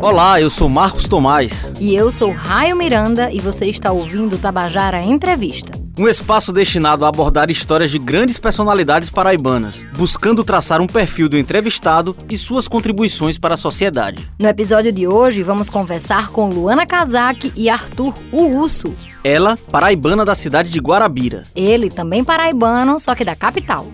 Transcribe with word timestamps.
Olá, 0.00 0.40
eu 0.40 0.50
sou 0.50 0.68
Marcos 0.68 1.06
Tomás. 1.06 1.72
E 1.80 1.94
eu 1.94 2.10
sou 2.10 2.32
Raio 2.32 2.76
Miranda 2.76 3.30
e 3.32 3.38
você 3.38 3.66
está 3.66 3.92
ouvindo 3.92 4.36
Tabajara 4.38 5.00
Entrevista. 5.00 5.80
Um 5.98 6.08
espaço 6.08 6.52
destinado 6.52 7.04
a 7.04 7.08
abordar 7.08 7.50
histórias 7.50 7.90
de 7.90 7.98
grandes 7.98 8.38
personalidades 8.38 9.10
paraibanas, 9.10 9.84
buscando 9.96 10.42
traçar 10.42 10.80
um 10.80 10.86
perfil 10.86 11.28
do 11.28 11.36
entrevistado 11.36 12.16
e 12.30 12.38
suas 12.38 12.66
contribuições 12.66 13.36
para 13.36 13.54
a 13.54 13.58
sociedade. 13.58 14.28
No 14.40 14.48
episódio 14.48 14.90
de 14.90 15.06
hoje, 15.06 15.42
vamos 15.42 15.68
conversar 15.68 16.28
com 16.28 16.48
Luana 16.48 16.86
Kazak 16.86 17.52
e 17.54 17.68
Arthur 17.68 18.14
Uusso. 18.32 18.92
Ela, 19.22 19.56
paraibana 19.70 20.24
da 20.24 20.34
cidade 20.34 20.70
de 20.70 20.80
Guarabira. 20.80 21.42
Ele, 21.54 21.90
também 21.90 22.24
paraibano, 22.24 22.98
só 22.98 23.14
que 23.14 23.24
da 23.24 23.36
capital. 23.36 23.86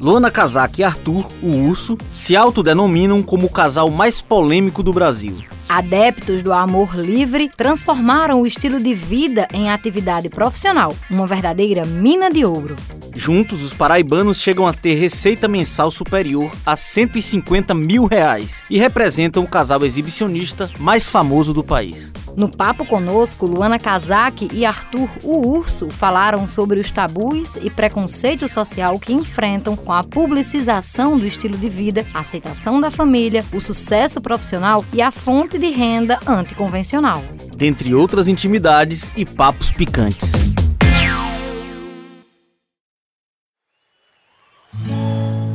Luana 0.00 0.30
Kazak 0.30 0.80
e 0.80 0.84
Arthur, 0.84 1.26
o 1.42 1.48
Urso, 1.68 1.96
se 2.12 2.36
autodenominam 2.36 3.22
como 3.22 3.46
o 3.46 3.50
casal 3.50 3.90
mais 3.90 4.20
polêmico 4.20 4.82
do 4.82 4.92
Brasil. 4.92 5.42
Adeptos 5.68 6.42
do 6.42 6.52
amor 6.52 6.94
livre 6.94 7.48
transformaram 7.48 8.40
o 8.40 8.46
estilo 8.46 8.78
de 8.78 8.94
vida 8.94 9.48
em 9.52 9.68
atividade 9.70 10.28
profissional, 10.28 10.94
uma 11.10 11.26
verdadeira 11.26 11.84
mina 11.84 12.30
de 12.30 12.44
ouro. 12.44 12.76
Juntos, 13.14 13.62
os 13.62 13.72
paraibanos 13.72 14.40
chegam 14.40 14.66
a 14.66 14.72
ter 14.74 14.94
receita 14.94 15.48
mensal 15.48 15.90
superior 15.90 16.52
a 16.64 16.76
150 16.76 17.72
mil 17.72 18.04
reais 18.04 18.62
e 18.70 18.78
representam 18.78 19.42
o 19.42 19.48
casal 19.48 19.84
exibicionista 19.84 20.70
mais 20.78 21.08
famoso 21.08 21.54
do 21.54 21.64
país. 21.64 22.12
No 22.36 22.50
papo 22.50 22.84
conosco, 22.84 23.46
Luana 23.46 23.78
Kazak 23.78 24.50
e 24.52 24.66
Arthur 24.66 25.08
o 25.24 25.56
Urso 25.56 25.88
falaram 25.88 26.46
sobre 26.46 26.78
os 26.78 26.90
tabus 26.90 27.56
e 27.56 27.70
preconceito 27.70 28.46
social 28.46 28.98
que 28.98 29.14
enfrentam 29.14 29.74
com 29.74 29.90
a 29.90 30.04
publicização 30.04 31.16
do 31.16 31.26
estilo 31.26 31.56
de 31.56 31.70
vida, 31.70 32.04
a 32.12 32.20
aceitação 32.20 32.78
da 32.78 32.90
família, 32.90 33.42
o 33.54 33.60
sucesso 33.60 34.20
profissional 34.20 34.84
e 34.92 35.00
a 35.00 35.10
fonte 35.10 35.58
de 35.58 35.70
renda 35.70 36.20
anticonvencional. 36.26 37.22
Dentre 37.56 37.94
outras 37.94 38.28
intimidades 38.28 39.10
e 39.16 39.24
papos 39.24 39.70
picantes. 39.70 40.32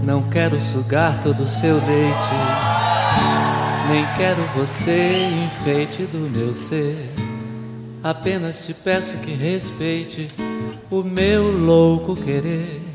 Não 0.03 0.27
quero 0.29 0.59
sugar 0.59 1.21
todo 1.21 1.43
o 1.43 1.47
seu 1.47 1.75
leite, 1.75 2.70
nem 3.91 4.05
quero 4.15 4.41
você 4.55 5.27
enfeite 5.45 6.03
do 6.03 6.19
meu 6.29 6.55
ser. 6.55 7.11
Apenas 8.01 8.65
te 8.65 8.73
peço 8.73 9.17
que 9.17 9.31
respeite 9.33 10.29
o 10.89 11.03
meu 11.03 11.51
louco 11.51 12.15
querer. 12.15 12.90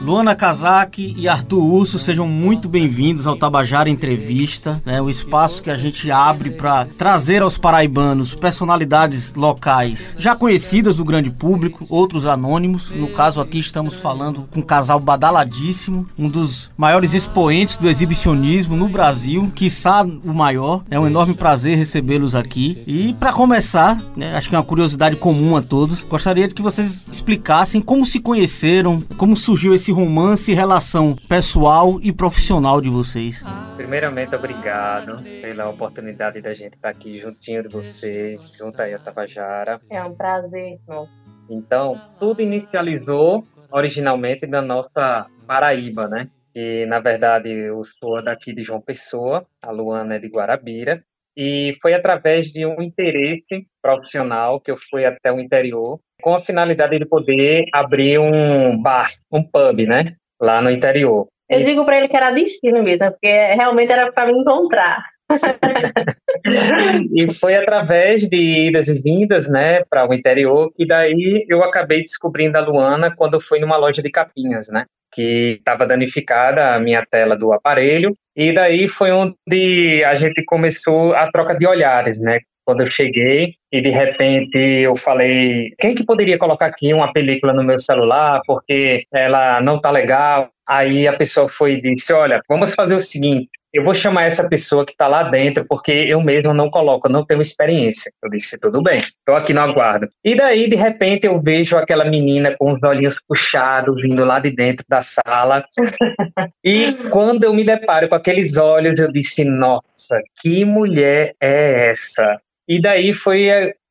Luana 0.00 0.34
Kazak 0.34 1.14
e 1.14 1.28
Arthur 1.28 1.62
Urso, 1.62 1.98
sejam 1.98 2.26
muito 2.26 2.70
bem-vindos 2.70 3.26
ao 3.26 3.36
Tabajara 3.36 3.90
Entrevista, 3.90 4.80
né, 4.82 5.00
o 5.02 5.10
espaço 5.10 5.62
que 5.62 5.70
a 5.70 5.76
gente 5.76 6.10
abre 6.10 6.52
para 6.52 6.86
trazer 6.86 7.42
aos 7.42 7.58
paraibanos 7.58 8.34
personalidades 8.34 9.34
locais 9.34 10.16
já 10.18 10.34
conhecidas 10.34 10.96
do 10.96 11.04
grande 11.04 11.28
público, 11.28 11.84
outros 11.90 12.24
anônimos. 12.24 12.90
No 12.90 13.08
caso 13.08 13.42
aqui 13.42 13.58
estamos 13.58 13.96
falando 13.96 14.48
com 14.50 14.60
um 14.60 14.62
casal 14.62 14.98
badaladíssimo, 14.98 16.08
um 16.18 16.30
dos 16.30 16.72
maiores 16.78 17.12
expoentes 17.12 17.76
do 17.76 17.86
exibicionismo 17.86 18.74
no 18.74 18.88
Brasil, 18.88 19.52
quiçá 19.54 20.02
o 20.02 20.32
maior. 20.32 20.82
É 20.90 20.98
um 20.98 21.06
enorme 21.06 21.34
prazer 21.34 21.76
recebê-los 21.76 22.34
aqui. 22.34 22.82
E 22.86 23.12
para 23.14 23.34
começar, 23.34 24.00
né, 24.16 24.34
acho 24.34 24.48
que 24.48 24.54
é 24.54 24.58
uma 24.58 24.64
curiosidade 24.64 25.16
comum 25.16 25.56
a 25.56 25.62
todos, 25.62 26.02
gostaria 26.02 26.48
de 26.48 26.54
que 26.54 26.62
vocês 26.62 27.06
explicassem 27.12 27.82
como 27.82 28.06
se 28.06 28.18
conheceram, 28.18 29.02
como 29.18 29.36
surgiu 29.36 29.74
esse 29.74 29.89
esse 29.90 29.92
romance 29.92 30.52
e 30.52 30.54
relação 30.54 31.16
pessoal 31.28 32.00
e 32.00 32.12
profissional 32.12 32.80
de 32.80 32.88
vocês? 32.88 33.42
Primeiramente, 33.76 34.34
obrigado 34.34 35.22
pela 35.42 35.68
oportunidade 35.68 36.40
da 36.40 36.52
gente 36.52 36.74
estar 36.74 36.90
aqui 36.90 37.18
juntinho 37.18 37.62
de 37.62 37.68
vocês, 37.68 38.52
junto 38.56 38.80
aí 38.80 38.94
a 38.94 38.98
Tabajara. 38.98 39.80
É 39.90 40.02
um 40.04 40.14
prazer, 40.14 40.78
nossa. 40.86 41.34
Então, 41.48 42.00
tudo 42.20 42.40
inicializou 42.40 43.44
originalmente 43.72 44.46
da 44.46 44.62
nossa 44.62 45.26
Paraíba, 45.46 46.06
né? 46.06 46.28
E, 46.54 46.86
na 46.86 47.00
verdade, 47.00 47.50
eu 47.50 47.82
sou 47.82 48.22
daqui 48.22 48.54
de 48.54 48.62
João 48.62 48.80
Pessoa, 48.80 49.44
a 49.62 49.72
Luana 49.72 50.14
é 50.14 50.18
de 50.18 50.28
Guarabira, 50.28 51.02
e 51.36 51.72
foi 51.80 51.94
através 51.94 52.46
de 52.46 52.64
um 52.64 52.80
interesse 52.80 53.66
profissional 53.82 54.60
que 54.60 54.70
eu 54.70 54.76
fui 54.76 55.04
até 55.04 55.32
o 55.32 55.40
interior 55.40 55.98
com 56.20 56.34
a 56.34 56.38
finalidade 56.38 56.98
de 56.98 57.06
poder 57.06 57.64
abrir 57.72 58.18
um 58.18 58.80
bar, 58.80 59.10
um 59.32 59.42
pub, 59.42 59.86
né? 59.86 60.14
Lá 60.40 60.60
no 60.62 60.70
interior. 60.70 61.26
Eu 61.50 61.64
digo 61.64 61.84
para 61.84 61.98
ele 61.98 62.06
que 62.06 62.16
era 62.16 62.30
destino 62.30 62.80
mesmo, 62.80 63.10
porque 63.10 63.28
realmente 63.28 63.90
era 63.90 64.12
para 64.12 64.32
me 64.32 64.38
encontrar. 64.38 65.02
e 67.12 67.32
foi 67.34 67.56
através 67.56 68.28
de 68.28 68.68
idas 68.68 68.88
e 68.88 68.94
vindas, 68.94 69.48
né, 69.48 69.82
para 69.90 70.08
o 70.08 70.14
interior, 70.14 70.70
que 70.76 70.86
daí 70.86 71.44
eu 71.48 71.62
acabei 71.64 72.02
descobrindo 72.02 72.56
a 72.56 72.60
Luana 72.60 73.12
quando 73.16 73.34
eu 73.34 73.40
fui 73.40 73.58
numa 73.58 73.76
loja 73.76 74.00
de 74.00 74.10
capinhas, 74.10 74.68
né, 74.68 74.84
que 75.12 75.56
estava 75.58 75.86
danificada 75.86 76.74
a 76.74 76.80
minha 76.80 77.04
tela 77.04 77.36
do 77.36 77.52
aparelho, 77.52 78.14
e 78.36 78.52
daí 78.52 78.86
foi 78.86 79.10
onde 79.10 80.04
a 80.04 80.14
gente 80.14 80.44
começou 80.44 81.14
a 81.14 81.30
troca 81.30 81.56
de 81.56 81.66
olhares, 81.66 82.20
né, 82.20 82.40
quando 82.70 82.82
eu 82.82 82.88
cheguei 82.88 83.54
e 83.72 83.80
de 83.82 83.90
repente 83.90 84.56
eu 84.56 84.94
falei, 84.94 85.72
quem 85.76 85.92
que 85.92 86.04
poderia 86.04 86.38
colocar 86.38 86.66
aqui 86.66 86.94
uma 86.94 87.12
película 87.12 87.52
no 87.52 87.64
meu 87.64 87.78
celular 87.80 88.40
porque 88.46 89.02
ela 89.12 89.60
não 89.60 89.80
tá 89.80 89.90
legal? 89.90 90.50
Aí 90.68 91.08
a 91.08 91.16
pessoa 91.16 91.48
foi 91.48 91.72
e 91.72 91.80
disse, 91.80 92.12
olha, 92.12 92.40
vamos 92.48 92.74
fazer 92.74 92.94
o 92.94 93.00
seguinte, 93.00 93.48
eu 93.74 93.82
vou 93.82 93.92
chamar 93.92 94.26
essa 94.26 94.48
pessoa 94.48 94.86
que 94.86 94.92
está 94.92 95.08
lá 95.08 95.24
dentro, 95.24 95.64
porque 95.68 95.90
eu 95.90 96.20
mesmo 96.20 96.54
não 96.54 96.70
coloco, 96.70 97.08
não 97.08 97.26
tenho 97.26 97.40
experiência. 97.40 98.12
Eu 98.22 98.30
disse, 98.30 98.56
tudo 98.56 98.80
bem, 98.80 98.98
estou 98.98 99.34
aqui 99.34 99.52
no 99.52 99.60
aguardo. 99.60 100.08
E 100.24 100.36
daí, 100.36 100.68
de 100.68 100.76
repente, 100.76 101.26
eu 101.26 101.40
vejo 101.40 101.76
aquela 101.76 102.04
menina 102.04 102.54
com 102.56 102.72
os 102.72 102.84
olhinhos 102.84 103.16
puxados, 103.28 104.00
vindo 104.00 104.24
lá 104.24 104.38
de 104.38 104.50
dentro 104.50 104.84
da 104.88 105.02
sala. 105.02 105.64
e 106.64 106.94
quando 107.10 107.42
eu 107.42 107.52
me 107.52 107.64
deparo 107.64 108.08
com 108.08 108.14
aqueles 108.14 108.56
olhos, 108.58 109.00
eu 109.00 109.10
disse, 109.10 109.44
nossa, 109.44 110.20
que 110.40 110.64
mulher 110.64 111.34
é 111.40 111.90
essa? 111.90 112.40
E 112.68 112.80
daí 112.80 113.12
foi, 113.12 113.48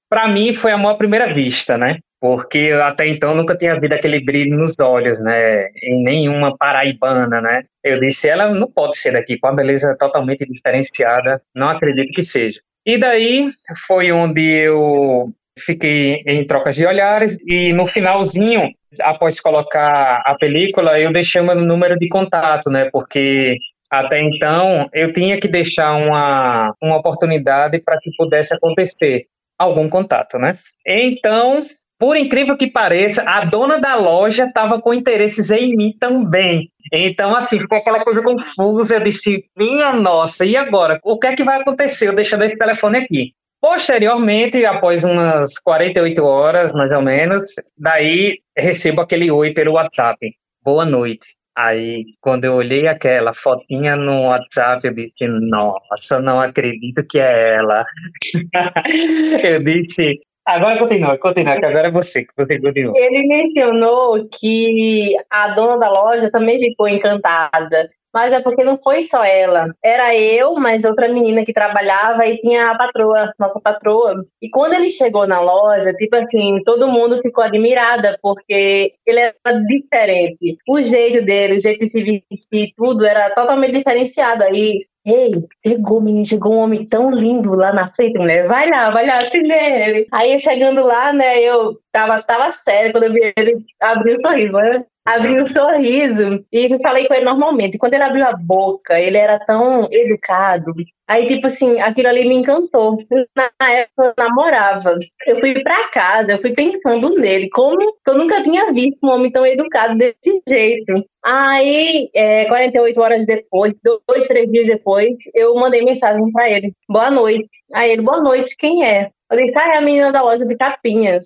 para 0.09 0.27
mim, 0.27 0.53
foi 0.53 0.71
a 0.71 0.77
maior 0.77 0.95
primeira 0.95 1.33
vista, 1.33 1.77
né? 1.77 1.97
Porque 2.21 2.71
até 2.83 3.07
então 3.07 3.33
nunca 3.33 3.55
tinha 3.55 3.73
havido 3.73 3.95
aquele 3.95 4.23
brilho 4.23 4.57
nos 4.57 4.79
olhos, 4.81 5.19
né? 5.19 5.67
Em 5.81 6.03
nenhuma 6.03 6.55
paraibana, 6.57 7.41
né? 7.41 7.63
Eu 7.83 7.99
disse, 7.99 8.27
ela 8.27 8.49
não 8.53 8.69
pode 8.69 8.97
ser 8.97 9.13
daqui, 9.13 9.37
com 9.39 9.47
a 9.47 9.55
beleza 9.55 9.95
totalmente 9.97 10.45
diferenciada, 10.45 11.41
não 11.55 11.69
acredito 11.69 12.11
que 12.13 12.21
seja. 12.21 12.59
E 12.85 12.97
daí 12.97 13.47
foi 13.87 14.11
onde 14.11 14.41
eu 14.41 15.31
fiquei 15.57 16.23
em 16.25 16.45
trocas 16.45 16.75
de 16.75 16.85
olhares 16.85 17.37
e 17.47 17.73
no 17.73 17.87
finalzinho, 17.87 18.69
após 19.01 19.39
colocar 19.39 20.21
a 20.25 20.35
película, 20.35 20.99
eu 20.99 21.11
deixei 21.11 21.41
meu 21.41 21.55
número 21.55 21.97
de 21.97 22.07
contato, 22.07 22.69
né? 22.69 22.89
Porque 22.91 23.57
até 23.91 24.21
então, 24.21 24.87
eu 24.93 25.11
tinha 25.11 25.39
que 25.39 25.47
deixar 25.47 25.95
uma, 25.95 26.73
uma 26.81 26.97
oportunidade 26.97 27.79
para 27.79 27.99
que 27.99 28.11
pudesse 28.15 28.55
acontecer 28.55 29.25
algum 29.57 29.89
contato, 29.89 30.37
né? 30.37 30.53
Então, 30.85 31.59
por 31.99 32.15
incrível 32.15 32.55
que 32.55 32.71
pareça, 32.71 33.23
a 33.23 33.43
dona 33.43 33.77
da 33.77 33.95
loja 33.95 34.45
estava 34.45 34.79
com 34.79 34.93
interesses 34.93 35.51
em 35.51 35.75
mim 35.75 35.93
também. 35.99 36.69
Então, 36.93 37.35
assim, 37.35 37.59
ficou 37.59 37.77
aquela 37.77 38.03
coisa 38.03 38.23
confusa. 38.23 38.95
Eu 38.95 39.03
disse, 39.03 39.43
minha 39.57 39.91
nossa, 39.91 40.45
e 40.45 40.55
agora? 40.55 40.99
O 41.03 41.19
que 41.19 41.27
é 41.27 41.35
que 41.35 41.43
vai 41.43 41.59
acontecer? 41.59 42.07
Eu 42.07 42.15
deixando 42.15 42.43
esse 42.43 42.57
telefone 42.57 42.99
aqui. 42.99 43.33
Posteriormente, 43.61 44.63
após 44.65 45.03
umas 45.03 45.59
48 45.59 46.23
horas, 46.23 46.71
mais 46.71 46.91
ou 46.93 47.01
menos, 47.01 47.43
daí 47.77 48.37
recebo 48.57 49.01
aquele 49.01 49.29
oi 49.29 49.51
pelo 49.51 49.73
WhatsApp. 49.73 50.17
Boa 50.63 50.85
noite. 50.85 51.38
Aí, 51.57 52.05
quando 52.21 52.45
eu 52.45 52.53
olhei 52.53 52.87
aquela 52.87 53.33
fotinha 53.33 53.95
no 53.95 54.27
WhatsApp, 54.27 54.87
eu 54.87 54.93
disse, 54.93 55.27
nossa, 55.27 56.19
não 56.21 56.39
acredito 56.39 57.03
que 57.09 57.19
é 57.19 57.55
ela. 57.55 57.85
eu 59.43 59.63
disse, 59.63 60.19
agora 60.47 60.79
continua, 60.79 61.17
continua, 61.17 61.59
que 61.59 61.65
agora 61.65 61.87
é 61.89 61.91
você, 61.91 62.23
que 62.23 62.33
você 62.37 62.59
continua. 62.59 62.93
Ele 62.95 63.27
mencionou 63.27 64.27
que 64.29 65.13
a 65.29 65.53
dona 65.53 65.77
da 65.77 65.89
loja 65.89 66.31
também 66.31 66.59
ficou 66.59 66.87
encantada. 66.87 67.89
Mas 68.13 68.33
é 68.33 68.41
porque 68.41 68.63
não 68.63 68.77
foi 68.77 69.01
só 69.01 69.23
ela. 69.23 69.65
Era 69.83 70.15
eu, 70.15 70.53
mas 70.55 70.83
outra 70.83 71.07
menina 71.07 71.45
que 71.45 71.53
trabalhava 71.53 72.25
e 72.25 72.37
tinha 72.39 72.71
a 72.71 72.77
patroa, 72.77 73.31
nossa 73.39 73.59
patroa. 73.59 74.25
E 74.41 74.49
quando 74.49 74.73
ele 74.73 74.89
chegou 74.89 75.27
na 75.27 75.39
loja, 75.39 75.93
tipo 75.93 76.15
assim, 76.15 76.61
todo 76.65 76.87
mundo 76.87 77.21
ficou 77.21 77.43
admirada, 77.43 78.17
porque 78.21 78.93
ele 79.05 79.19
era 79.19 79.61
diferente. 79.67 80.57
O 80.67 80.81
jeito 80.81 81.23
dele, 81.23 81.57
o 81.57 81.61
jeito 81.61 81.85
de 81.85 81.89
se 81.89 82.23
vestir, 82.29 82.73
tudo 82.75 83.05
era 83.05 83.29
totalmente 83.31 83.73
diferenciado. 83.73 84.43
Aí 84.43 84.85
Ei, 85.05 85.31
chegou, 85.65 86.01
menino, 86.01 86.25
chegou 86.25 86.53
um 86.53 86.59
homem 86.59 86.85
tão 86.85 87.09
lindo 87.09 87.55
lá 87.55 87.73
na 87.73 87.91
frente, 87.91 88.19
mulher. 88.19 88.47
Vai 88.47 88.69
lá, 88.69 88.91
vai 88.91 89.07
lá, 89.07 89.21
se 89.21 89.37
ele. 89.37 90.07
Aí 90.11 90.39
chegando 90.39 90.83
lá, 90.83 91.13
né, 91.13 91.39
eu 91.41 91.79
tava, 91.91 92.21
tava 92.21 92.51
sério 92.51 92.91
quando 92.91 93.05
eu 93.05 93.13
vi 93.13 93.33
ele 93.35 93.65
abrir 93.81 94.17
o 94.17 94.21
sorriso, 94.21 94.57
né? 94.57 94.85
Abri 95.15 95.41
um 95.41 95.47
sorriso 95.47 96.45
e 96.51 96.69
falei 96.81 97.07
com 97.07 97.13
ele 97.13 97.25
normalmente. 97.25 97.77
Quando 97.77 97.93
ele 97.93 98.03
abriu 98.03 98.25
a 98.25 98.33
boca, 98.33 98.99
ele 98.99 99.17
era 99.17 99.39
tão 99.39 99.87
educado. 99.91 100.73
Aí, 101.07 101.27
tipo 101.27 101.47
assim, 101.47 101.79
aquilo 101.79 102.07
ali 102.07 102.27
me 102.27 102.35
encantou. 102.35 102.97
Na 103.35 103.73
época, 103.73 104.03
eu 104.05 104.13
namorava. 104.17 104.95
Eu 105.25 105.39
fui 105.39 105.61
pra 105.63 105.89
casa, 105.89 106.33
eu 106.33 106.37
fui 106.39 106.53
pensando 106.53 107.15
nele, 107.15 107.49
como 107.49 107.81
eu 108.07 108.17
nunca 108.17 108.43
tinha 108.43 108.71
visto 108.71 108.99
um 109.03 109.09
homem 109.09 109.31
tão 109.31 109.45
educado 109.45 109.97
desse 109.97 110.41
jeito. 110.47 111.03
Aí, 111.25 112.09
é, 112.15 112.45
48 112.45 113.01
horas 113.01 113.25
depois, 113.25 113.73
dois, 113.83 114.27
três 114.27 114.49
dias 114.51 114.67
depois, 114.67 115.15
eu 115.33 115.55
mandei 115.55 115.83
mensagem 115.83 116.31
pra 116.31 116.49
ele. 116.49 116.73
Boa 116.87 117.09
noite. 117.09 117.49
Aí 117.73 117.91
ele, 117.91 118.03
boa 118.03 118.21
noite, 118.21 118.55
quem 118.57 118.85
é? 118.85 119.09
Eu 119.31 119.37
disse, 119.37 119.57
ah, 119.57 119.75
é 119.75 119.77
a 119.77 119.81
menina 119.81 120.11
da 120.11 120.21
loja 120.21 120.45
de 120.45 120.55
capinhas. 120.55 121.25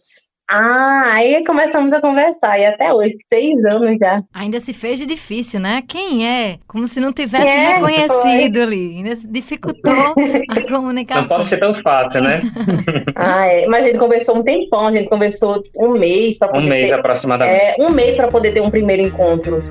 Ah, 0.56 1.06
aí 1.14 1.44
começamos 1.44 1.92
a 1.94 2.00
conversar, 2.00 2.60
e 2.60 2.66
até 2.68 2.94
hoje, 2.94 3.18
seis 3.28 3.66
anos 3.66 3.98
já. 3.98 4.22
Ainda 4.32 4.60
se 4.60 4.72
fez 4.72 5.00
de 5.00 5.08
difícil, 5.08 5.60
né? 5.60 5.82
Quem 5.88 6.28
é? 6.28 6.60
Como 6.68 6.86
se 6.86 7.00
não 7.00 7.12
tivesse 7.12 7.48
é, 7.48 7.74
reconhecido 7.74 8.54
foi. 8.54 8.62
ali. 8.62 8.98
Ainda 8.98 9.16
dificultou 9.16 9.92
a 9.92 10.62
comunicação. 10.70 11.24
Não 11.24 11.30
pode 11.30 11.48
ser 11.48 11.58
tão 11.58 11.74
fácil, 11.74 12.22
né? 12.22 12.42
ah, 13.16 13.48
é. 13.48 13.66
Mas 13.66 13.82
a 13.82 13.88
gente 13.88 13.98
conversou 13.98 14.38
um 14.38 14.44
tempão, 14.44 14.90
a 14.90 14.94
gente 14.94 15.10
conversou 15.10 15.64
um 15.76 15.94
mês 15.94 16.38
para 16.38 16.50
poder. 16.50 16.64
Um 16.64 16.70
mês 16.70 16.90
ter, 16.92 17.00
aproximadamente. 17.00 17.60
É, 17.60 17.76
um 17.80 17.90
mês 17.90 18.16
para 18.16 18.28
poder 18.28 18.52
ter 18.52 18.62
um 18.62 18.70
primeiro 18.70 19.02
encontro. 19.02 19.64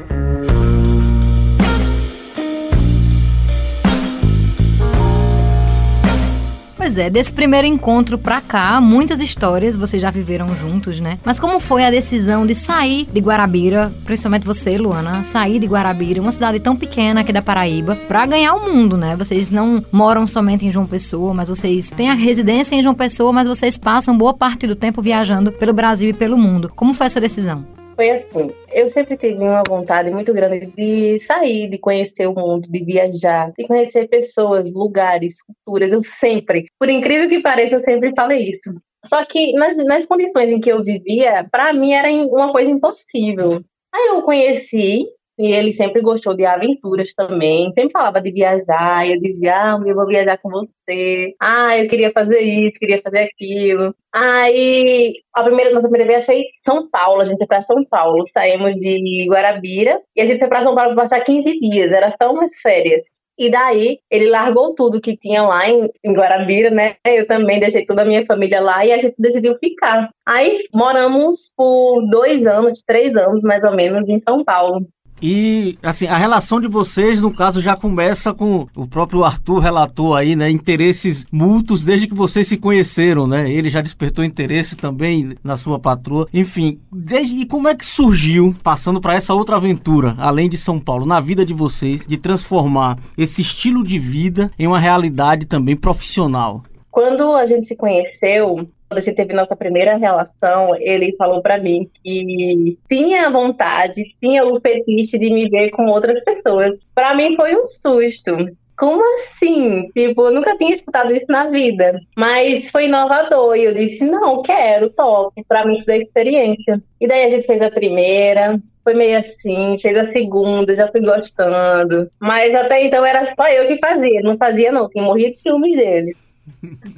Pois 6.93 7.06
é, 7.06 7.09
desse 7.09 7.33
primeiro 7.33 7.67
encontro 7.67 8.19
pra 8.19 8.43
cá, 8.43 8.79
muitas 8.79 9.19
histórias 9.19 9.75
vocês 9.75 10.03
já 10.03 10.11
viveram 10.11 10.55
juntos, 10.55 11.00
né? 11.00 11.19
Mas 11.25 11.41
como 11.41 11.59
foi 11.59 11.87
a 11.87 11.91
decisão 11.91 12.44
de 12.44 12.55
sair 12.55 13.09
de 13.11 13.19
Guarabira, 13.19 13.91
principalmente 14.05 14.47
você, 14.47 14.77
Luana, 14.77 15.25
sair 15.25 15.59
de 15.59 15.67
Guarabira, 15.67 16.21
uma 16.21 16.33
cidade 16.33 16.61
tão 16.61 16.77
pequena 16.77 17.23
aqui 17.23 17.33
da 17.33 17.41
Paraíba, 17.41 17.97
pra 17.97 18.27
ganhar 18.27 18.53
o 18.53 18.71
mundo, 18.71 18.99
né? 18.99 19.17
Vocês 19.17 19.50
não 19.50 19.83
moram 19.91 20.27
somente 20.27 20.67
em 20.67 20.71
João 20.71 20.85
Pessoa, 20.85 21.33
mas 21.33 21.49
vocês 21.49 21.89
têm 21.89 22.11
a 22.11 22.15
residência 22.15 22.75
em 22.75 22.83
João 22.83 22.94
Pessoa, 22.94 23.33
mas 23.33 23.49
vocês 23.49 23.79
passam 23.79 24.19
boa 24.19 24.35
parte 24.35 24.67
do 24.67 24.77
tempo 24.77 25.00
viajando 25.00 25.50
pelo 25.50 25.73
Brasil 25.73 26.11
e 26.11 26.12
pelo 26.12 26.37
mundo. 26.37 26.71
Como 26.77 26.93
foi 26.93 27.06
essa 27.06 27.19
decisão? 27.19 27.65
Foi 28.02 28.10
assim, 28.10 28.50
eu 28.72 28.88
sempre 28.88 29.16
tive 29.16 29.38
uma 29.38 29.62
vontade 29.62 30.10
muito 30.10 30.34
grande 30.34 30.66
de 30.66 31.20
sair, 31.20 31.70
de 31.70 31.78
conhecer 31.78 32.26
o 32.26 32.34
mundo, 32.34 32.69
de 32.69 32.84
viajar, 32.84 33.52
de 33.56 33.64
conhecer 33.64 34.08
pessoas, 34.08 34.72
lugares, 34.72 35.37
culturas. 35.40 35.93
Eu 35.93 36.02
sempre, 36.02 36.64
por 36.81 36.90
incrível 36.90 37.28
que 37.28 37.40
pareça, 37.40 37.76
eu 37.76 37.81
sempre 37.81 38.12
falei 38.16 38.54
isso. 38.54 38.75
Só 39.06 39.25
que 39.25 39.52
nas, 39.52 39.76
nas 39.84 40.04
condições 40.04 40.50
em 40.50 40.58
que 40.58 40.72
eu 40.72 40.82
vivia, 40.82 41.46
para 41.49 41.72
mim 41.72 41.93
era 41.93 42.10
uma 42.10 42.50
coisa 42.50 42.72
impossível. 42.72 43.62
Aí 43.94 44.08
eu 44.08 44.22
conheci 44.22 45.06
e 45.38 45.52
ele 45.52 45.73
sempre 45.73 46.02
gostou 46.02 46.34
de 46.34 46.44
aventuras 46.44 47.14
também, 47.14 47.70
sempre 47.73 47.93
falava 47.93 48.20
de 48.20 48.31
viajar, 48.31 49.08
eu 49.08 49.20
dizia, 49.20 49.55
ah, 49.55 49.81
eu 49.84 49.94
vou 49.94 50.06
viajar 50.06 50.38
com 50.38 50.50
você, 50.50 51.34
ah, 51.40 51.79
eu 51.79 51.88
queria 51.88 52.11
fazer 52.11 52.40
isso, 52.40 52.79
queria 52.79 53.00
fazer 53.00 53.31
aquilo. 53.31 53.94
Aí, 54.14 55.14
a 55.34 55.43
primeira, 55.43 55.70
nossa 55.73 55.88
primeira 55.88 56.12
viagem 56.12 56.26
foi 56.26 56.44
São 56.58 56.88
Paulo, 56.90 57.23
a 57.23 57.25
gente 57.25 57.38
foi 57.38 57.46
para 57.46 57.62
São 57.62 57.84
Paulo, 57.84 58.25
saímos 58.29 58.75
de 58.76 59.26
Guarabira, 59.31 60.00
e 60.14 60.20
a 60.20 60.26
gente 60.26 60.38
foi 60.38 60.49
para 60.49 60.62
São 60.62 60.75
Paulo 60.75 60.94
para 60.94 61.02
passar 61.02 61.20
15 61.20 61.58
dias, 61.61 61.93
era 61.93 62.11
só 62.11 62.31
umas 62.31 62.52
férias. 62.61 63.17
E 63.38 63.50
daí, 63.50 63.99
ele 64.11 64.29
largou 64.29 64.75
tudo 64.75 65.00
que 65.00 65.17
tinha 65.17 65.43
lá 65.43 65.67
em, 65.67 65.88
em, 66.05 66.12
Guarabira, 66.12 66.70
né? 66.70 66.96
Eu 67.05 67.26
também 67.26 67.58
deixei 67.58 67.84
toda 67.87 68.02
a 68.02 68.05
minha 68.05 68.25
família 68.26 68.61
lá 68.61 68.84
e 68.84 68.93
a 68.93 68.99
gente 68.99 69.14
decidiu 69.19 69.56
ficar. 69.58 70.11
Aí, 70.26 70.64
moramos 70.73 71.50
por 71.56 72.06
dois 72.11 72.46
anos, 72.46 72.82
três 72.87 73.17
anos 73.17 73.43
mais 73.43 73.64
ou 73.64 73.75
menos, 73.75 74.08
em 74.08 74.20
São 74.20 74.44
Paulo. 74.44 74.87
E, 75.22 75.78
assim, 75.82 76.08
a 76.08 76.16
relação 76.16 76.60
de 76.60 76.66
vocês, 76.66 77.22
no 77.22 77.32
caso, 77.32 77.60
já 77.60 77.76
começa 77.76 78.34
com 78.34 78.66
o 78.74 78.88
próprio 78.88 79.22
Arthur 79.22 79.60
relatou 79.60 80.16
aí, 80.16 80.34
né? 80.34 80.50
Interesses 80.50 81.24
mútuos 81.30 81.84
desde 81.84 82.08
que 82.08 82.14
vocês 82.14 82.48
se 82.48 82.56
conheceram, 82.56 83.26
né? 83.26 83.48
Ele 83.50 83.70
já 83.70 83.80
despertou 83.80 84.24
interesse 84.24 84.76
também 84.76 85.30
na 85.44 85.56
sua 85.56 85.78
patroa. 85.78 86.26
Enfim, 86.34 86.80
desde, 86.90 87.34
e 87.36 87.46
como 87.46 87.69
é 87.69 87.74
que 87.74 87.86
surgiu, 87.86 88.54
passando 88.64 89.00
para 89.00 89.14
essa 89.14 89.32
outra 89.32 89.56
aventura, 89.56 90.16
além 90.19 90.48
de 90.48 90.58
São 90.58 90.80
Paulo, 90.80 91.06
na 91.06 91.20
vida 91.20 91.46
de 91.46 91.54
vocês, 91.54 92.04
de 92.04 92.16
transformar 92.16 92.98
esse 93.16 93.42
estilo 93.42 93.84
de 93.84 94.00
vida 94.00 94.50
em 94.58 94.66
uma 94.66 94.80
realidade 94.80 95.46
também 95.46 95.76
profissional? 95.76 96.64
Quando 96.90 97.32
a 97.32 97.46
gente 97.46 97.66
se 97.66 97.76
conheceu, 97.76 98.69
quando 98.93 98.99
a 98.99 99.00
gente 99.00 99.17
teve 99.17 99.33
nossa 99.33 99.56
primeira 99.56 99.97
relação, 99.97 100.77
ele 100.77 101.17
falou 101.17 101.41
para 101.41 101.56
mim 101.56 101.89
que 102.05 102.77
tinha 102.87 103.31
vontade, 103.31 104.15
tinha 104.21 104.44
o 104.44 104.61
fetiche 104.61 105.19
de 105.19 105.31
me 105.31 105.49
ver 105.49 105.71
com 105.71 105.87
outras 105.87 106.23
pessoas. 106.23 106.79
Para 106.94 107.15
mim 107.15 107.35
foi 107.35 107.56
um 107.56 107.65
susto. 107.65 108.37
Como 108.77 109.03
assim? 109.15 109.89
Tipo, 109.97 110.27
eu 110.27 110.33
nunca 110.33 110.56
tinha 110.59 110.75
escutado 110.75 111.11
isso 111.12 111.27
na 111.31 111.49
vida. 111.49 111.99
Mas 112.17 112.71
foi 112.71 112.85
inovador. 112.85 113.56
E 113.56 113.65
eu 113.65 113.75
disse, 113.75 114.05
não, 114.05 114.43
quero, 114.43 114.91
top. 114.91 115.43
Pra 115.49 115.65
mim 115.65 115.79
isso 115.79 115.91
é 115.91 115.97
experiência. 115.97 116.83
E 117.00 117.06
daí 117.06 117.25
a 117.25 117.31
gente 117.31 117.47
fez 117.47 117.62
a 117.62 117.71
primeira, 117.71 118.61
foi 118.85 118.94
meio 118.94 119.19
assim, 119.19 119.79
fez 119.79 119.97
a 119.97 120.12
segunda, 120.12 120.75
já 120.75 120.89
fui 120.89 121.00
gostando. 121.00 122.11
Mas 122.21 122.55
até 122.55 122.85
então 122.85 123.05
era 123.05 123.25
só 123.25 123.49
eu 123.49 123.69
que 123.69 123.79
fazia, 123.79 124.21
não 124.23 124.37
fazia 124.37 124.71
não, 124.71 124.89
tinha 124.89 125.05
morria 125.05 125.31
de 125.31 125.39
ciúmes 125.39 125.77
dele. 125.77 126.15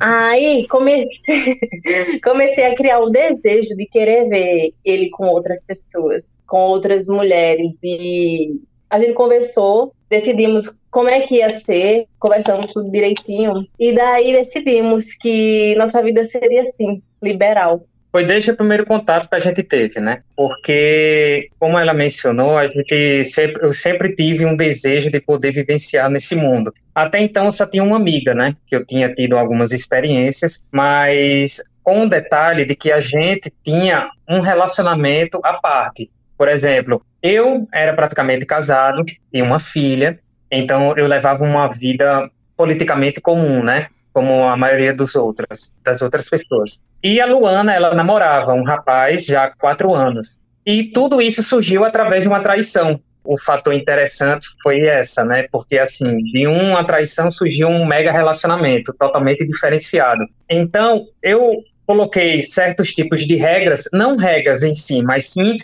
Aí 0.00 0.66
comecei, 0.68 1.08
comecei 2.24 2.64
a 2.66 2.74
criar 2.74 3.00
o 3.00 3.10
desejo 3.10 3.70
de 3.76 3.86
querer 3.86 4.28
ver 4.28 4.74
ele 4.84 5.10
com 5.10 5.26
outras 5.26 5.62
pessoas, 5.62 6.38
com 6.46 6.58
outras 6.58 7.08
mulheres. 7.08 7.72
E 7.82 8.60
a 8.88 8.98
gente 8.98 9.12
conversou, 9.12 9.92
decidimos 10.08 10.72
como 10.90 11.08
é 11.08 11.20
que 11.20 11.36
ia 11.36 11.58
ser, 11.60 12.06
conversamos 12.18 12.72
tudo 12.72 12.90
direitinho. 12.90 13.66
E 13.78 13.94
daí 13.94 14.32
decidimos 14.32 15.14
que 15.14 15.74
nossa 15.76 16.02
vida 16.02 16.24
seria 16.24 16.62
assim, 16.62 17.02
liberal 17.22 17.84
foi 18.14 18.24
desde 18.24 18.52
o 18.52 18.56
primeiro 18.56 18.86
contato 18.86 19.28
que 19.28 19.34
a 19.34 19.40
gente 19.40 19.60
teve, 19.64 19.98
né? 19.98 20.22
Porque, 20.36 21.48
como 21.58 21.76
ela 21.76 21.92
mencionou, 21.92 22.56
a 22.56 22.64
gente 22.64 23.24
sempre, 23.24 23.66
eu 23.66 23.72
sempre 23.72 24.14
tive 24.14 24.46
um 24.46 24.54
desejo 24.54 25.10
de 25.10 25.18
poder 25.20 25.50
vivenciar 25.50 26.08
nesse 26.08 26.36
mundo. 26.36 26.72
Até 26.94 27.18
então, 27.18 27.46
eu 27.46 27.50
só 27.50 27.66
tinha 27.66 27.82
uma 27.82 27.96
amiga, 27.96 28.32
né? 28.32 28.54
Que 28.68 28.76
eu 28.76 28.86
tinha 28.86 29.12
tido 29.12 29.36
algumas 29.36 29.72
experiências, 29.72 30.62
mas 30.70 31.60
com 31.82 32.06
o 32.06 32.08
detalhe 32.08 32.64
de 32.64 32.76
que 32.76 32.92
a 32.92 33.00
gente 33.00 33.52
tinha 33.64 34.08
um 34.30 34.38
relacionamento 34.38 35.40
à 35.42 35.54
parte. 35.54 36.08
Por 36.38 36.46
exemplo, 36.46 37.02
eu 37.20 37.66
era 37.74 37.92
praticamente 37.94 38.46
casado, 38.46 39.04
tinha 39.28 39.42
uma 39.42 39.58
filha, 39.58 40.20
então 40.48 40.96
eu 40.96 41.08
levava 41.08 41.42
uma 41.42 41.66
vida 41.66 42.30
politicamente 42.56 43.20
comum, 43.20 43.64
né? 43.64 43.88
Como 44.14 44.44
a 44.44 44.56
maioria 44.56 44.94
dos 44.94 45.12
das 45.82 46.00
outras 46.00 46.30
pessoas. 46.30 46.80
E 47.02 47.20
a 47.20 47.26
Luana, 47.26 47.74
ela 47.74 47.94
namorava 47.94 48.54
um 48.54 48.62
rapaz 48.62 49.26
já 49.26 49.44
há 49.44 49.50
quatro 49.50 49.92
anos. 49.92 50.38
E 50.64 50.84
tudo 50.84 51.20
isso 51.20 51.42
surgiu 51.42 51.84
através 51.84 52.22
de 52.22 52.28
uma 52.28 52.40
traição. 52.40 53.00
O 53.24 53.38
fator 53.38 53.74
interessante 53.74 54.46
foi 54.62 54.86
essa, 54.86 55.24
né? 55.24 55.46
Porque, 55.50 55.78
assim, 55.78 56.16
de 56.18 56.46
uma 56.46 56.84
traição 56.84 57.30
surgiu 57.30 57.68
um 57.68 57.84
mega 57.84 58.12
relacionamento 58.12 58.94
totalmente 58.98 59.44
diferenciado. 59.46 60.24
Então, 60.48 61.04
eu 61.22 61.56
coloquei 61.86 62.40
certos 62.40 62.94
tipos 62.94 63.26
de 63.26 63.36
regras, 63.36 63.88
não 63.92 64.16
regras 64.16 64.62
em 64.62 64.74
si, 64.74 65.02
mas 65.02 65.32
sim 65.32 65.56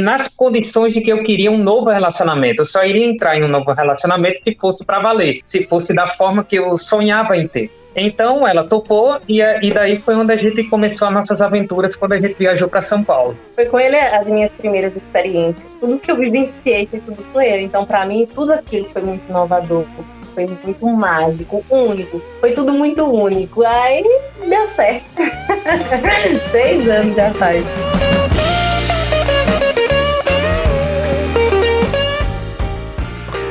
nas 0.00 0.28
condições 0.28 0.94
de 0.94 1.00
que 1.00 1.12
eu 1.12 1.22
queria 1.22 1.50
um 1.50 1.58
novo 1.58 1.90
relacionamento. 1.90 2.62
Eu 2.62 2.66
só 2.66 2.84
iria 2.84 3.06
entrar 3.06 3.36
em 3.36 3.44
um 3.44 3.48
novo 3.48 3.72
relacionamento 3.72 4.40
se 4.40 4.54
fosse 4.56 4.84
para 4.84 5.00
valer, 5.00 5.40
se 5.44 5.66
fosse 5.66 5.94
da 5.94 6.06
forma 6.06 6.44
que 6.44 6.56
eu 6.56 6.76
sonhava 6.76 7.36
em 7.36 7.46
ter. 7.46 7.70
Então 7.96 8.46
ela 8.46 8.64
topou 8.64 9.18
e, 9.28 9.40
e 9.40 9.72
daí 9.72 9.98
foi 9.98 10.14
onde 10.14 10.32
a 10.32 10.36
gente 10.36 10.64
começou 10.64 11.08
as 11.08 11.14
nossas 11.14 11.40
aventuras 11.40 11.94
quando 11.94 12.12
a 12.12 12.20
gente 12.20 12.34
viajou 12.34 12.68
para 12.68 12.80
São 12.80 13.04
Paulo. 13.04 13.36
Foi 13.54 13.66
com 13.66 13.78
ele 13.78 13.96
as 13.96 14.26
minhas 14.26 14.54
primeiras 14.54 14.96
experiências. 14.96 15.74
Tudo 15.76 15.98
que 15.98 16.10
eu 16.10 16.16
vivenciei 16.16 16.86
foi 16.86 17.00
tudo 17.00 17.22
com 17.32 17.40
ele. 17.40 17.62
Então 17.62 17.84
para 17.84 18.04
mim 18.06 18.26
tudo 18.32 18.52
aquilo 18.52 18.88
foi 18.90 19.02
muito 19.02 19.28
inovador. 19.28 19.84
Foi 20.34 20.46
muito 20.64 20.86
mágico, 20.88 21.64
único. 21.70 22.20
Foi 22.40 22.52
tudo 22.52 22.72
muito 22.72 23.04
único. 23.04 23.64
Aí 23.64 24.04
deu 24.48 24.66
certo. 24.66 25.04
Seis 26.50 26.88
anos 26.88 27.14
já 27.14 27.32
faz. 27.34 27.64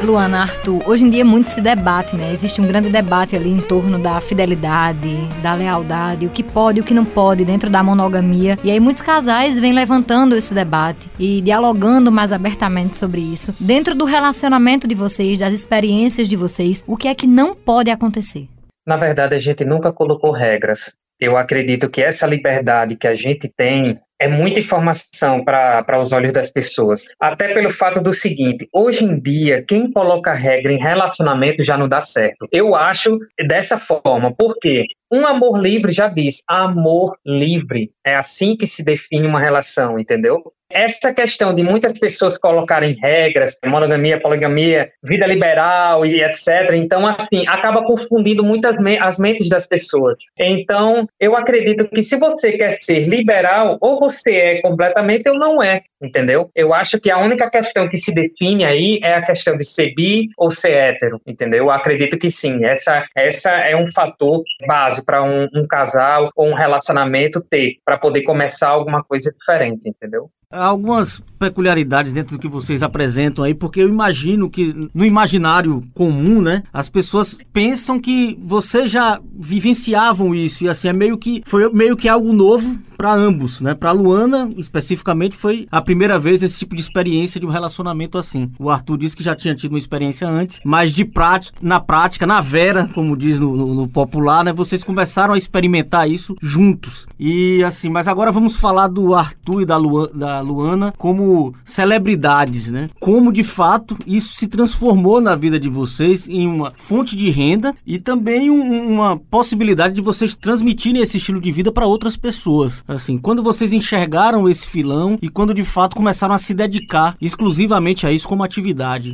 Luana, 0.03 0.41
Arthur, 0.41 0.83
hoje 0.86 1.05
em 1.05 1.10
dia 1.10 1.24
muito 1.24 1.50
se 1.50 1.62
debate, 1.62 2.13
né? 2.13 2.33
Existe 2.33 2.60
um 2.60 2.67
grande 2.67 2.89
debate 2.89 3.38
ali 3.38 3.50
em 3.50 3.62
torno 3.62 3.98
da 3.98 4.19
fidelidade, 4.19 5.17
da 5.41 5.53
lealdade, 5.55 6.25
o 6.25 6.29
que 6.29 6.43
pode 6.43 6.79
e 6.79 6.81
o 6.81 6.83
que 6.83 6.93
não 6.93 7.05
pode 7.05 7.45
dentro 7.45 7.69
da 7.69 7.81
monogamia. 7.81 8.60
E 8.65 8.69
aí 8.69 8.81
muitos 8.81 9.01
casais 9.01 9.57
vêm 9.57 9.72
levantando 9.72 10.36
esse 10.36 10.53
debate 10.53 11.10
e 11.17 11.39
dialogando 11.41 12.12
mais 12.12 12.33
abertamente 12.33 12.98
sobre 12.98 13.22
isso. 13.22 13.55
Dentro 13.57 13.95
do 13.95 14.03
relacionamento 14.03 14.88
de 14.89 14.95
vocês, 14.95 15.39
das 15.39 15.53
experiências 15.53 16.27
de 16.27 16.36
vocês, 16.36 16.83
o 16.86 16.98
que 16.98 17.07
é 17.07 17.15
que 17.15 17.25
não 17.25 17.55
pode 17.55 17.89
acontecer? 17.89 18.50
Na 18.86 18.98
verdade, 18.98 19.36
a 19.36 19.39
gente 19.39 19.63
nunca 19.63 19.93
colocou 19.93 20.33
regras. 20.33 20.98
Eu 21.24 21.38
acredito 21.38 21.89
que 21.89 22.01
essa 22.01 22.27
liberdade 22.27 22.98
que 22.98 23.08
a 23.08 23.15
gente 23.15 23.48
tem 23.48 23.98
é 24.20 24.27
muita 24.27 24.60
informação 24.60 25.44
para 25.44 26.00
os 26.00 26.12
olhos 26.12 26.32
das 26.32 26.51
pessoas. 26.51 27.06
Até 27.20 27.53
pelo 27.53 27.72
fato 27.72 28.01
do 28.01 28.13
seguinte: 28.13 28.68
hoje 28.74 29.06
em 29.06 29.20
dia, 29.20 29.63
quem 29.65 29.89
coloca 29.92 30.34
regra 30.34 30.72
em 30.72 30.82
relacionamento 30.82 31.63
já 31.63 31.77
não 31.77 31.88
dá 31.88 32.01
certo. 32.01 32.48
Eu 32.51 32.75
acho 32.75 33.18
dessa 33.48 33.77
forma, 33.77 34.34
porque 34.38 34.86
um 35.12 35.25
amor 35.25 35.62
livre 35.62 35.92
já 35.92 36.08
diz 36.08 36.42
amor 36.48 37.18
livre. 37.25 37.92
É 38.06 38.15
assim 38.15 38.56
que 38.56 38.68
se 38.68 38.84
define 38.84 39.27
uma 39.27 39.39
relação, 39.39 40.00
entendeu? 40.00 40.42
Essa 40.74 41.13
questão 41.13 41.53
de 41.53 41.63
muitas 41.63 41.94
pessoas 41.94 42.38
colocarem 42.38 42.96
regras, 43.01 43.58
monogamia, 43.65 44.20
poligamia, 44.20 44.89
vida 45.03 45.25
liberal 45.25 46.06
e 46.06 46.22
etc. 46.22 46.74
Então, 46.74 47.06
assim, 47.06 47.48
acaba 47.48 47.84
confundindo 47.84 48.44
muitas 48.44 48.80
me 48.80 48.98
as 49.00 49.18
mentes 49.18 49.50
das 49.50 49.68
pessoas. 49.68 50.20
Então, 50.39 51.08
eu 51.20 51.36
acredito 51.36 51.88
que 51.88 52.01
se 52.01 52.18
você 52.18 52.53
quer 52.53 52.72
ser 52.72 53.08
liberal, 53.08 53.77
ou 53.82 54.00
você 54.00 54.36
é 54.36 54.62
completamente 54.62 55.30
ou 55.30 55.38
não 55.38 55.62
é, 55.62 55.82
entendeu? 56.01 56.50
Eu 56.56 56.74
acho 56.74 57.00
que 57.00 57.12
a 57.12 57.20
única 57.20 57.50
questão 57.50 57.88
que 57.88 57.98
se 57.98 58.13
define 58.13 58.65
aí 58.65 59.00
é 59.03 59.15
a 59.15 59.22
questão 59.22 59.56
de 59.56 59.65
ser 59.65 59.94
bi 59.94 60.27
ou 60.38 60.51
ser 60.51 60.74
hétero, 60.74 61.20
entendeu? 61.25 61.65
Eu 61.65 61.72
acredito 61.72 62.18
que 62.18 62.30
sim. 62.30 62.65
Essa, 62.65 63.06
essa 63.15 63.51
é 63.51 63.75
um 63.75 63.92
fator 63.92 64.44
base 64.68 65.06
para 65.06 65.24
um, 65.24 65.48
um 65.53 65.65
casal 65.68 66.30
ou 66.36 66.48
um 66.50 66.53
relacionamento 66.53 67.42
ter, 67.42 67.77
para 67.86 67.98
poder 67.98 68.24
começar 68.24 68.70
alguma 68.70 69.03
coisa 69.03 69.32
diferente, 69.32 69.89
entendeu? 69.89 70.30
Algumas 70.52 71.22
peculiaridades 71.40 72.14
dentro 72.14 72.38
do 72.38 72.42
que 72.42 72.48
vocês 72.48 72.84
apresentam 72.84 73.44
aí, 73.44 73.54
porque 73.54 73.82
eu 73.82 73.90
imagino 73.90 74.50
que 74.50 74.90
no 74.94 75.06
imaginário 75.06 75.84
comum, 75.94 76.42
né, 76.42 76.64
as 76.72 76.88
pessoas 76.88 77.40
pensam 77.52 78.00
que 78.00 78.38
vocês 78.44 78.92
já 78.92 79.20
vivenciavam 79.38 80.34
isso 80.36 80.64
e 80.64 80.70
assim 80.70 80.88
é 80.88 80.94
meio 80.94 81.18
que 81.18 81.44
foi 81.46 81.72
meio 81.74 81.98
que 81.98 82.08
algo 82.08 82.32
novo 82.32 82.78
para 83.03 83.13
ambos, 83.13 83.60
né? 83.60 83.74
Para 83.74 83.91
Luana 83.91 84.50
especificamente 84.55 85.36
foi 85.36 85.67
a 85.69 85.81
primeira 85.81 86.17
vez 86.17 86.41
esse 86.41 86.60
tipo 86.60 86.74
de 86.74 86.81
experiência 86.81 87.38
de 87.38 87.45
um 87.45 87.50
relacionamento 87.50 88.17
assim. 88.17 88.50
O 88.57 88.69
Arthur 88.69 88.98
disse 88.98 89.17
que 89.17 89.22
já 89.22 89.36
tinha 89.36 89.53
tido 89.53 89.74
uma 89.74 89.77
experiência 89.77 90.25
antes, 90.25 90.62
mas 90.63 90.93
de 90.93 91.03
prática, 91.03 91.57
na 91.62 91.81
prática, 91.81 92.25
na 92.25 92.39
vera, 92.39 92.89
como 92.93 93.17
diz 93.17 93.41
no, 93.41 93.57
no, 93.57 93.74
no 93.74 93.89
popular, 93.89 94.45
né? 94.45 94.53
Vocês 94.53 94.86
começaram 94.86 95.33
a 95.33 95.38
experimentar 95.38 96.10
isso 96.10 96.33
juntos. 96.41 97.05
E 97.19 97.62
assim, 97.65 97.89
mas 97.89 98.07
agora 98.07 98.31
vamos 98.31 98.55
falar 98.55 98.88
do 98.88 99.13
Arthur 99.13 99.63
e 99.63 99.65
da, 99.65 99.75
Luana, 99.75 100.12
da 100.13 100.39
Luana 100.39 100.93
como 100.98 101.53
celebridades, 101.65 102.69
né? 102.69 102.89
Como 103.01 103.33
de 103.33 103.43
fato 103.43 103.98
isso 104.07 104.36
se 104.36 104.48
transformou 104.48 105.19
na 105.19 105.36
vida 105.36 105.60
de 105.60 105.67
vocês 105.67 106.29
em 106.29 106.48
uma 106.48 106.72
fonte 106.77 107.17
de 107.17 107.29
renda 107.29 107.75
e 107.86 108.00
também 108.00 108.50
um, 108.50 108.93
uma 108.93 109.17
possibilidade 109.17 109.93
de 109.93 110.00
vocês 110.00 110.33
transmitirem 110.36 111.01
esse 111.01 111.17
estilo 111.17 111.41
de 111.41 111.51
vida 111.51 111.69
para 111.69 111.86
outras 111.86 112.15
pessoas. 112.15 112.81
Assim, 112.94 113.18
quando 113.18 113.44
vocês 113.44 113.74
enxergaram 113.74 114.48
esse 114.48 114.68
filão 114.68 115.18
e 115.22 115.30
quando 115.30 115.54
de 115.54 115.64
fato 115.64 115.96
começaram 115.96 116.34
a 116.34 116.40
se 116.40 116.54
dedicar 116.54 117.16
exclusivamente 117.22 118.06
a 118.06 118.12
isso 118.12 118.28
como 118.28 118.44
atividade? 118.44 119.14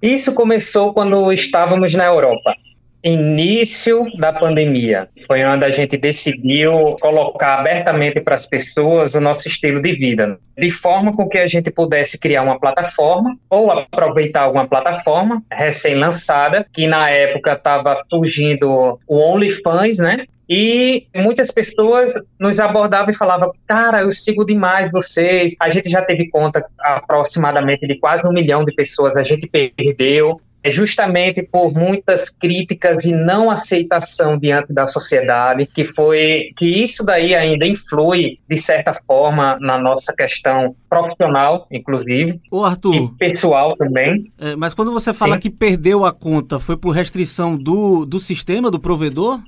Isso 0.00 0.32
começou 0.32 0.94
quando 0.94 1.30
estávamos 1.30 1.94
na 1.94 2.06
Europa. 2.06 2.54
Início 3.02 4.06
da 4.18 4.30
pandemia 4.30 5.08
foi 5.26 5.42
onde 5.42 5.64
a 5.64 5.70
gente 5.70 5.96
decidiu 5.96 6.96
colocar 7.00 7.60
abertamente 7.60 8.20
para 8.20 8.34
as 8.34 8.44
pessoas 8.44 9.14
o 9.14 9.20
nosso 9.20 9.48
estilo 9.48 9.80
de 9.80 9.92
vida, 9.92 10.38
de 10.58 10.70
forma 10.70 11.10
com 11.10 11.26
que 11.26 11.38
a 11.38 11.46
gente 11.46 11.70
pudesse 11.70 12.18
criar 12.18 12.42
uma 12.42 12.60
plataforma 12.60 13.34
ou 13.48 13.70
aproveitar 13.70 14.42
alguma 14.42 14.68
plataforma 14.68 15.36
recém-lançada, 15.50 16.66
que 16.70 16.86
na 16.86 17.08
época 17.08 17.54
estava 17.54 17.94
surgindo 18.10 18.98
o 19.08 19.16
OnlyFans, 19.16 19.96
né? 19.96 20.26
E 20.50 21.06
muitas 21.14 21.52
pessoas 21.52 22.12
nos 22.38 22.58
abordavam 22.58 23.10
e 23.10 23.16
falavam: 23.16 23.52
Cara, 23.68 24.02
eu 24.02 24.10
sigo 24.10 24.44
demais 24.44 24.90
vocês. 24.90 25.54
A 25.60 25.68
gente 25.68 25.88
já 25.88 26.02
teve 26.02 26.28
conta 26.28 26.66
aproximadamente 26.80 27.86
de 27.86 27.96
quase 28.00 28.26
um 28.26 28.32
milhão 28.32 28.64
de 28.64 28.74
pessoas, 28.74 29.16
a 29.16 29.22
gente 29.22 29.48
perdeu. 29.48 30.40
É 30.62 30.70
justamente 30.70 31.42
por 31.42 31.72
muitas 31.72 32.28
críticas 32.28 33.06
e 33.06 33.12
não 33.12 33.50
aceitação 33.50 34.36
diante 34.36 34.74
da 34.74 34.86
sociedade 34.86 35.64
que 35.64 35.84
foi 35.94 36.50
que 36.54 36.66
isso 36.66 37.02
daí 37.02 37.34
ainda 37.34 37.66
influi 37.66 38.38
de 38.46 38.58
certa 38.58 38.92
forma 39.06 39.56
na 39.58 39.78
nossa 39.78 40.12
questão 40.14 40.76
profissional, 40.86 41.66
inclusive, 41.70 42.38
Ô, 42.52 42.62
Arthur, 42.62 42.94
e 42.94 43.08
pessoal 43.16 43.74
também. 43.74 44.30
É, 44.38 44.54
mas 44.54 44.74
quando 44.74 44.92
você 44.92 45.14
fala 45.14 45.36
Sim. 45.36 45.40
que 45.40 45.48
perdeu 45.48 46.04
a 46.04 46.12
conta, 46.12 46.60
foi 46.60 46.76
por 46.76 46.90
restrição 46.90 47.56
do, 47.56 48.04
do 48.04 48.20
sistema 48.20 48.70
do 48.70 48.78
provedor? 48.78 49.40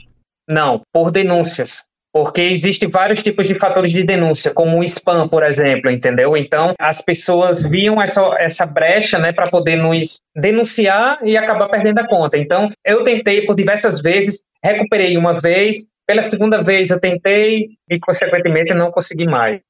Não, 0.49 0.83
por 0.93 1.11
denúncias. 1.11 1.83
Porque 2.13 2.43
existem 2.43 2.91
vários 2.91 3.23
tipos 3.23 3.49
de 3.49 3.55
fatores 3.55 3.91
de 3.91 4.05
denúncia, 4.05 4.53
como 4.53 4.79
o 4.79 4.83
spam, 4.83 5.29
por 5.29 5.43
exemplo, 5.43 5.91
entendeu? 5.91 6.37
Então, 6.37 6.75
as 6.79 7.01
pessoas 7.01 7.63
viam 7.63 8.03
essa, 8.03 8.21
essa 8.39 8.67
brecha, 8.67 9.19
né, 9.19 9.33
para 9.33 9.51
poder 9.51 9.77
nos 9.77 10.21
denunciar 10.37 11.21
e 11.25 11.39
acabar 11.39 11.71
perdendo 11.71 12.01
a 12.01 12.07
conta. 12.07 12.37
Então, 12.37 12.69
eu 12.85 13.03
tentei 13.03 13.47
por 13.47 13.55
diversas 13.57 14.03
vezes, 14.03 14.45
recuperei 14.63 15.17
uma 15.17 15.39
vez, 15.39 15.91
pela 16.07 16.21
segunda 16.21 16.63
vez 16.63 16.91
eu 16.91 17.01
tentei 17.01 17.71
e, 17.91 17.99
consequentemente, 17.99 18.75
não 18.75 18.91
consegui 18.91 19.25
mais. 19.25 19.61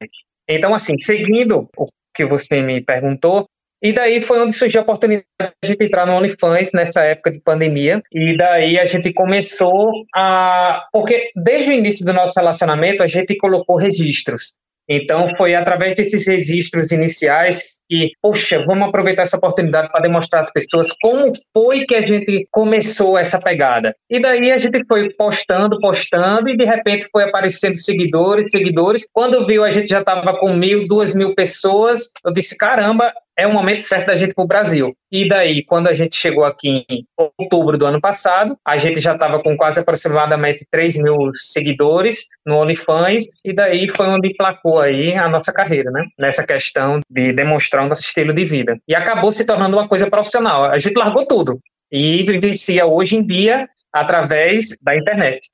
Então, 0.49 0.75
assim, 0.75 0.99
seguindo 0.99 1.69
o 1.76 1.87
que 2.12 2.26
você 2.26 2.61
me 2.61 2.81
perguntou, 2.81 3.47
e 3.83 3.93
daí 3.93 4.21
foi 4.21 4.41
onde 4.41 4.53
surgiu 4.53 4.81
a 4.81 4.85
oportunidade 4.85 5.27
de 5.41 5.47
a 5.65 5.67
gente 5.67 5.85
entrar 5.85 6.07
no 6.07 6.15
OnlyFans 6.15 6.71
nessa 6.73 7.03
época 7.03 7.33
de 7.33 7.41
pandemia. 7.41 8.01
E 8.12 8.37
daí 8.37 8.79
a 8.79 8.85
gente 8.85 9.12
começou 9.12 9.91
a. 10.15 10.87
Porque 10.93 11.31
desde 11.35 11.71
o 11.71 11.75
início 11.75 12.07
do 12.07 12.12
nosso 12.12 12.35
relacionamento 12.39 13.03
a 13.03 13.09
gente 13.09 13.37
colocou 13.37 13.77
registros. 13.77 14.55
Então 14.89 15.27
foi 15.37 15.55
através 15.55 15.95
desses 15.95 16.27
registros 16.27 16.93
iniciais 16.93 17.62
que, 17.89 18.11
poxa, 18.23 18.65
vamos 18.67 18.89
aproveitar 18.89 19.23
essa 19.23 19.37
oportunidade 19.37 19.91
para 19.91 20.01
demonstrar 20.01 20.41
às 20.41 20.53
pessoas 20.53 20.89
como 21.01 21.31
foi 21.53 21.85
que 21.87 21.95
a 21.95 22.03
gente 22.03 22.47
começou 22.51 23.19
essa 23.19 23.39
pegada. 23.39 23.95
E 24.11 24.21
daí 24.21 24.51
a 24.51 24.59
gente 24.59 24.85
foi 24.87 25.11
postando, 25.15 25.79
postando, 25.79 26.49
e 26.49 26.57
de 26.57 26.65
repente 26.65 27.07
foi 27.12 27.25
aparecendo 27.25 27.75
seguidores, 27.75 28.51
seguidores. 28.51 29.05
Quando 29.12 29.47
viu, 29.47 29.62
a 29.62 29.71
gente 29.71 29.89
já 29.89 30.01
estava 30.01 30.39
com 30.39 30.55
mil, 30.55 30.87
duas 30.87 31.15
mil 31.15 31.35
pessoas. 31.35 32.09
Eu 32.25 32.33
disse, 32.33 32.57
caramba, 32.57 33.12
é 33.43 33.47
o 33.47 33.53
momento 33.53 33.83
certo 33.83 34.07
da 34.07 34.15
gente 34.15 34.35
para 34.35 34.45
o 34.45 34.47
Brasil. 34.47 34.93
E 35.11 35.29
daí, 35.29 35.65
quando 35.65 35.89
a 35.89 35.93
gente 35.93 36.15
chegou 36.15 36.45
aqui 36.45 36.85
em 36.89 37.05
outubro 37.41 37.77
do 37.77 37.85
ano 37.85 38.01
passado, 38.01 38.57
a 38.65 38.77
gente 38.77 39.01
já 39.01 39.15
estava 39.15 39.43
com 39.43 39.57
quase 39.57 39.81
aproximadamente 39.81 40.65
3 40.71 40.97
mil 40.99 41.17
seguidores 41.39 42.27
no 42.47 42.59
OnlyFans, 42.59 43.25
e 43.45 43.53
daí 43.53 43.91
foi 43.97 44.07
onde 44.07 44.29
emplacou 44.29 44.81
aí 44.81 45.15
a 45.15 45.29
nossa 45.29 45.53
carreira, 45.53 45.91
né? 45.91 46.05
Nessa 46.17 46.47
questão 46.47 47.01
de 47.11 47.33
demonstrar 47.33 47.85
o 47.85 47.89
nosso 47.89 48.03
estilo 48.03 48.33
de 48.33 48.45
vida. 48.45 48.79
E 48.87 48.95
acabou 48.95 49.33
se 49.33 49.45
tornando 49.45 49.77
uma 49.77 49.89
coisa 49.89 50.09
profissional. 50.09 50.67
A 50.67 50.79
gente 50.79 50.97
largou 50.97 51.27
tudo 51.27 51.59
e 51.91 52.23
vivencia 52.23 52.87
hoje 52.87 53.17
em 53.17 53.27
dia 53.27 53.67
através 53.93 54.79
da 54.81 54.97
internet. 54.97 55.51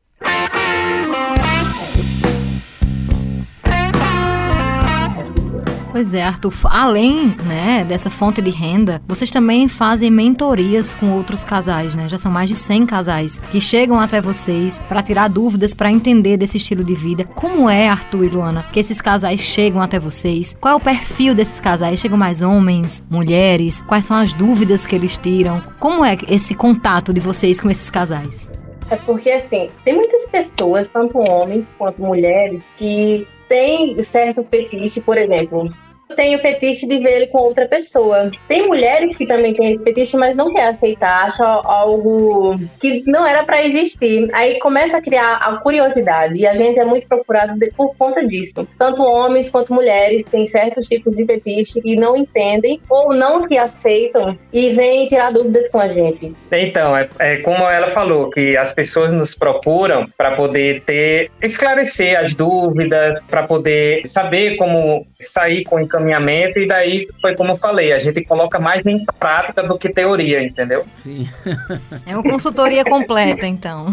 Pois 5.90 6.12
é, 6.12 6.22
Arthur, 6.22 6.52
além 6.64 7.34
né, 7.44 7.84
dessa 7.84 8.10
fonte 8.10 8.42
de 8.42 8.50
renda, 8.50 9.00
vocês 9.08 9.30
também 9.30 9.68
fazem 9.68 10.10
mentorias 10.10 10.94
com 10.94 11.12
outros 11.12 11.44
casais, 11.44 11.94
né? 11.94 12.08
Já 12.08 12.18
são 12.18 12.30
mais 12.30 12.48
de 12.48 12.54
100 12.54 12.86
casais 12.86 13.38
que 13.50 13.60
chegam 13.60 13.98
até 13.98 14.20
vocês 14.20 14.80
para 14.88 15.02
tirar 15.02 15.28
dúvidas, 15.28 15.74
para 15.74 15.90
entender 15.90 16.36
desse 16.36 16.58
estilo 16.58 16.84
de 16.84 16.94
vida. 16.94 17.24
Como 17.24 17.70
é, 17.70 17.88
Arthur 17.88 18.24
e 18.24 18.28
Luana, 18.28 18.66
que 18.70 18.78
esses 18.78 19.00
casais 19.00 19.40
chegam 19.40 19.80
até 19.80 19.98
vocês? 19.98 20.56
Qual 20.60 20.74
é 20.74 20.76
o 20.76 20.80
perfil 20.80 21.34
desses 21.34 21.58
casais? 21.58 21.98
Chegam 21.98 22.18
mais 22.18 22.42
homens, 22.42 23.02
mulheres? 23.10 23.82
Quais 23.82 24.04
são 24.04 24.16
as 24.16 24.32
dúvidas 24.32 24.86
que 24.86 24.94
eles 24.94 25.16
tiram? 25.16 25.62
Como 25.80 26.04
é 26.04 26.18
esse 26.28 26.54
contato 26.54 27.14
de 27.14 27.20
vocês 27.20 27.60
com 27.60 27.70
esses 27.70 27.88
casais? 27.88 28.50
É 28.90 28.96
porque, 28.96 29.30
assim, 29.30 29.68
tem 29.84 29.94
muitas 29.94 30.26
pessoas, 30.28 30.88
tanto 30.88 31.18
homens 31.18 31.66
quanto 31.76 32.00
mulheres, 32.00 32.64
que 32.76 33.26
têm 33.48 34.02
certo 34.02 34.44
fetiche, 34.44 35.00
por 35.00 35.16
exemplo, 35.16 35.72
tem 36.14 36.36
o 36.36 36.38
fetiche 36.38 36.86
de 36.86 36.98
ver 36.98 37.16
ele 37.16 37.26
com 37.28 37.38
outra 37.38 37.66
pessoa. 37.66 38.30
Tem 38.48 38.66
mulheres 38.66 39.16
que 39.16 39.26
também 39.26 39.54
têm 39.54 39.74
esse 39.74 39.84
fetiche, 39.84 40.16
mas 40.16 40.36
não 40.36 40.52
quer 40.52 40.68
aceitar, 40.68 41.26
acha 41.26 41.44
algo 41.44 42.58
que 42.80 43.02
não 43.06 43.26
era 43.26 43.44
para 43.44 43.64
existir. 43.64 44.28
Aí 44.32 44.58
começa 44.58 44.96
a 44.96 45.02
criar 45.02 45.36
a 45.36 45.56
curiosidade 45.56 46.38
e 46.38 46.46
a 46.46 46.54
gente 46.54 46.78
é 46.78 46.84
muito 46.84 47.06
procurado 47.06 47.58
por 47.76 47.96
conta 47.96 48.26
disso. 48.26 48.66
Tanto 48.78 49.02
homens 49.02 49.50
quanto 49.50 49.72
mulheres 49.72 50.22
têm 50.30 50.46
certos 50.46 50.88
tipos 50.88 51.16
de 51.16 51.24
fetiche 51.24 51.80
e 51.84 51.96
não 51.96 52.16
entendem 52.16 52.80
ou 52.88 53.14
não 53.14 53.46
se 53.46 53.58
aceitam 53.58 54.36
e 54.52 54.74
vêm 54.74 55.06
tirar 55.08 55.32
dúvidas 55.32 55.68
com 55.68 55.78
a 55.78 55.88
gente. 55.88 56.34
Então, 56.50 56.96
é, 56.96 57.08
é 57.18 57.36
como 57.38 57.64
ela 57.64 57.88
falou, 57.88 58.30
que 58.30 58.56
as 58.56 58.72
pessoas 58.72 59.12
nos 59.12 59.34
procuram 59.34 60.06
para 60.16 60.36
poder 60.36 60.82
ter 60.82 61.30
esclarecer 61.42 62.18
as 62.18 62.34
dúvidas, 62.34 63.20
para 63.30 63.44
poder 63.44 64.02
saber 64.06 64.56
como 64.56 65.06
sair 65.20 65.64
com 65.64 65.76
o 65.76 65.80
encaminhamento, 65.98 66.58
e 66.58 66.66
daí 66.66 67.08
foi 67.20 67.34
como 67.34 67.52
eu 67.52 67.56
falei, 67.56 67.92
a 67.92 67.98
gente 67.98 68.24
coloca 68.24 68.58
mais 68.58 68.84
em 68.86 69.04
prática 69.18 69.62
do 69.62 69.78
que 69.78 69.88
teoria, 69.90 70.42
entendeu? 70.42 70.86
Sim. 70.94 71.28
É 72.06 72.14
uma 72.14 72.22
consultoria 72.22 72.84
completa, 72.84 73.46
então. 73.46 73.86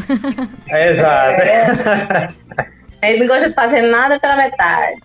É, 0.69 0.91
exato. 0.91 1.41
É. 1.41 2.29
Ele 3.03 3.19
não 3.19 3.27
gosta 3.27 3.49
de 3.49 3.55
fazer 3.55 3.81
nada 3.81 4.19
pela 4.19 4.37
metade. 4.37 4.95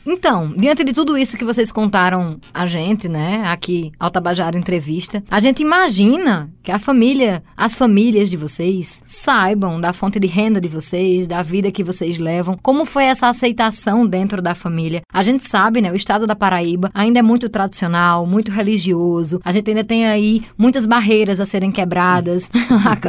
Então, 0.05 0.53
diante 0.57 0.83
de 0.83 0.93
tudo 0.93 1.17
isso 1.17 1.37
que 1.37 1.45
vocês 1.45 1.71
contaram 1.71 2.39
a 2.53 2.65
gente, 2.65 3.07
né, 3.07 3.43
aqui 3.45 3.91
ao 3.99 4.09
Tabajara 4.09 4.57
Entrevista, 4.57 5.23
a 5.29 5.39
gente 5.39 5.61
imagina 5.61 6.49
que 6.63 6.71
a 6.71 6.79
família, 6.79 7.43
as 7.57 7.75
famílias 7.75 8.29
de 8.29 8.37
vocês 8.37 9.01
saibam 9.05 9.79
da 9.79 9.93
fonte 9.93 10.19
de 10.19 10.27
renda 10.27 10.61
de 10.61 10.69
vocês, 10.69 11.27
da 11.27 11.41
vida 11.41 11.71
que 11.71 11.83
vocês 11.83 12.19
levam, 12.19 12.57
como 12.61 12.85
foi 12.85 13.05
essa 13.05 13.27
aceitação 13.27 14.05
dentro 14.05 14.41
da 14.41 14.53
família. 14.53 15.01
A 15.11 15.23
gente 15.23 15.47
sabe, 15.47 15.81
né, 15.81 15.91
o 15.91 15.95
estado 15.95 16.27
da 16.27 16.35
Paraíba 16.35 16.89
ainda 16.93 17.19
é 17.19 17.21
muito 17.21 17.49
tradicional, 17.49 18.25
muito 18.25 18.51
religioso. 18.51 19.39
A 19.43 19.51
gente 19.51 19.69
ainda 19.69 19.83
tem 19.83 20.05
aí 20.05 20.43
muitas 20.57 20.85
barreiras 20.85 21.39
a 21.39 21.45
serem 21.45 21.71
quebradas. 21.71 22.49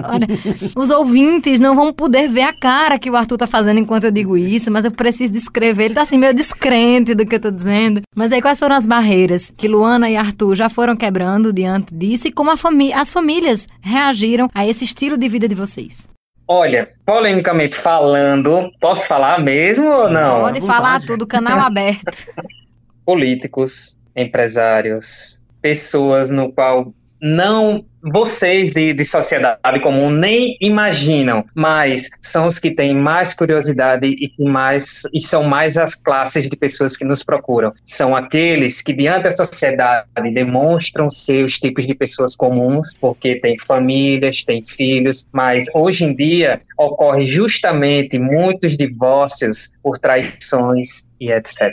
Os 0.74 0.90
ouvintes 0.90 1.60
não 1.60 1.74
vão 1.74 1.92
poder 1.92 2.28
ver 2.28 2.42
a 2.42 2.52
cara 2.52 2.98
que 2.98 3.10
o 3.10 3.16
Arthur 3.16 3.36
tá 3.36 3.46
fazendo 3.46 3.78
enquanto 3.78 4.04
eu 4.04 4.10
digo 4.10 4.36
isso, 4.36 4.70
mas 4.70 4.84
eu 4.84 4.90
preciso 4.90 5.32
descrever. 5.32 5.84
Ele 5.84 5.94
tá 5.94 6.02
assim 6.02 6.18
meio 6.18 6.34
descrente 6.34 7.14
do 7.14 7.26
que 7.26 7.34
eu 7.34 7.40
tô 7.40 7.50
dizendo. 7.50 8.00
Mas 8.14 8.32
aí 8.32 8.40
quais 8.40 8.58
foram 8.58 8.76
as 8.76 8.86
barreiras 8.86 9.52
que 9.56 9.68
Luana 9.68 10.08
e 10.08 10.16
Arthur 10.16 10.54
já 10.54 10.68
foram 10.68 10.96
quebrando 10.96 11.52
diante 11.52 11.94
disso 11.94 12.28
e 12.28 12.32
como 12.32 12.50
as 12.50 13.12
famílias 13.12 13.41
reagiram 13.80 14.48
a 14.54 14.66
esse 14.66 14.84
estilo 14.84 15.16
de 15.16 15.28
vida 15.28 15.48
de 15.48 15.54
vocês? 15.54 16.08
Olha, 16.46 16.86
polemicamente 17.06 17.76
falando, 17.76 18.70
posso 18.80 19.06
falar 19.06 19.40
mesmo 19.40 19.86
ou 19.86 20.10
não? 20.10 20.40
Pode 20.40 20.60
falar 20.60 21.00
tudo, 21.00 21.26
canal 21.26 21.58
aberto. 21.64 22.16
Políticos, 23.04 23.96
empresários, 24.14 25.40
pessoas 25.60 26.30
no 26.30 26.52
qual 26.52 26.92
não 27.22 27.84
vocês 28.02 28.72
de, 28.72 28.92
de 28.92 29.04
sociedade 29.04 29.80
comum 29.80 30.10
nem 30.10 30.56
imaginam, 30.60 31.44
mas 31.54 32.10
são 32.20 32.48
os 32.48 32.58
que 32.58 32.72
têm 32.72 32.96
mais 32.96 33.32
curiosidade 33.32 34.06
e 34.06 34.28
que 34.28 34.42
mais 34.42 35.02
e 35.14 35.20
são 35.20 35.44
mais 35.44 35.78
as 35.78 35.94
classes 35.94 36.50
de 36.50 36.56
pessoas 36.56 36.96
que 36.96 37.04
nos 37.04 37.22
procuram. 37.22 37.72
São 37.84 38.16
aqueles 38.16 38.82
que 38.82 38.92
diante 38.92 39.22
da 39.22 39.30
sociedade 39.30 40.08
demonstram 40.34 41.08
ser 41.08 41.44
os 41.44 41.58
tipos 41.58 41.86
de 41.86 41.94
pessoas 41.94 42.34
comuns, 42.34 42.92
porque 43.00 43.36
têm 43.36 43.56
famílias, 43.56 44.42
têm 44.42 44.64
filhos, 44.64 45.28
mas 45.32 45.66
hoje 45.72 46.04
em 46.04 46.16
dia 46.16 46.60
ocorre 46.76 47.24
justamente 47.24 48.18
muitos 48.18 48.76
divórcios 48.76 49.72
por 49.80 49.96
traições 49.96 51.08
e 51.20 51.30
etc. 51.30 51.72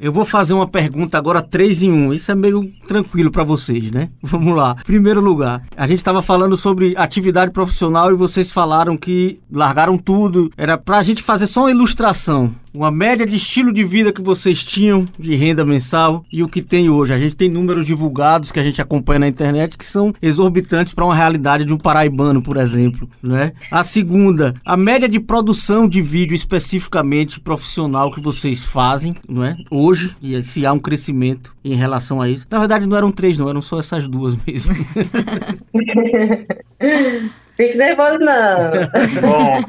Eu 0.00 0.10
vou 0.10 0.24
fazer 0.24 0.54
uma 0.54 0.66
pergunta 0.66 1.18
agora 1.18 1.42
três 1.42 1.82
em 1.82 1.92
um. 1.92 2.12
Isso 2.12 2.32
é 2.32 2.34
meio 2.34 2.66
tranquilo 2.88 3.30
para 3.30 3.44
vocês, 3.44 3.90
né? 3.90 4.08
Vamos 4.22 4.56
lá. 4.56 4.74
Primeiro 4.86 5.20
lugar, 5.20 5.62
a 5.76 5.86
gente 5.86 5.98
estava 5.98 6.22
falando 6.22 6.56
sobre 6.56 6.94
atividade 6.96 7.52
profissional 7.52 8.10
e 8.10 8.16
vocês 8.16 8.50
falaram 8.50 8.96
que 8.96 9.38
largaram 9.50 9.98
tudo. 9.98 10.50
Era 10.56 10.78
para 10.78 10.98
a 10.98 11.02
gente 11.02 11.22
fazer 11.22 11.46
só 11.46 11.60
uma 11.60 11.70
ilustração 11.70 12.54
uma 12.74 12.90
média 12.90 13.26
de 13.26 13.36
estilo 13.36 13.72
de 13.72 13.84
vida 13.84 14.12
que 14.12 14.22
vocês 14.22 14.64
tinham 14.64 15.06
de 15.18 15.34
renda 15.34 15.64
mensal 15.64 16.24
e 16.32 16.42
o 16.42 16.48
que 16.48 16.62
tem 16.62 16.88
hoje. 16.88 17.12
A 17.12 17.18
gente 17.18 17.36
tem 17.36 17.48
números 17.48 17.86
divulgados 17.86 18.50
que 18.50 18.58
a 18.58 18.62
gente 18.62 18.80
acompanha 18.80 19.20
na 19.20 19.28
internet 19.28 19.76
que 19.76 19.84
são 19.84 20.14
exorbitantes 20.22 20.94
para 20.94 21.04
uma 21.04 21.14
realidade 21.14 21.64
de 21.64 21.72
um 21.72 21.78
paraibano, 21.78 22.42
por 22.42 22.56
exemplo, 22.56 23.08
né? 23.22 23.52
A 23.70 23.84
segunda, 23.84 24.54
a 24.64 24.76
média 24.76 25.08
de 25.08 25.20
produção 25.20 25.88
de 25.88 26.00
vídeo 26.00 26.34
especificamente 26.34 27.40
profissional 27.40 28.10
que 28.12 28.20
vocês 28.20 28.64
fazem, 28.64 29.14
não 29.28 29.44
é? 29.44 29.56
Hoje, 29.70 30.16
e 30.22 30.42
se 30.42 30.64
há 30.64 30.72
um 30.72 30.80
crescimento 30.80 31.54
em 31.64 31.74
relação 31.74 32.20
a 32.20 32.28
isso. 32.28 32.46
Na 32.50 32.58
verdade, 32.58 32.86
não 32.86 32.96
eram 32.96 33.10
três, 33.10 33.38
não, 33.38 33.48
eram 33.48 33.62
só 33.62 33.78
essas 33.78 34.06
duas 34.08 34.36
mesmo. 34.44 34.74
Fique 37.54 37.76
nervoso, 37.76 38.18
não. 38.18 38.72
Bom. 39.20 39.60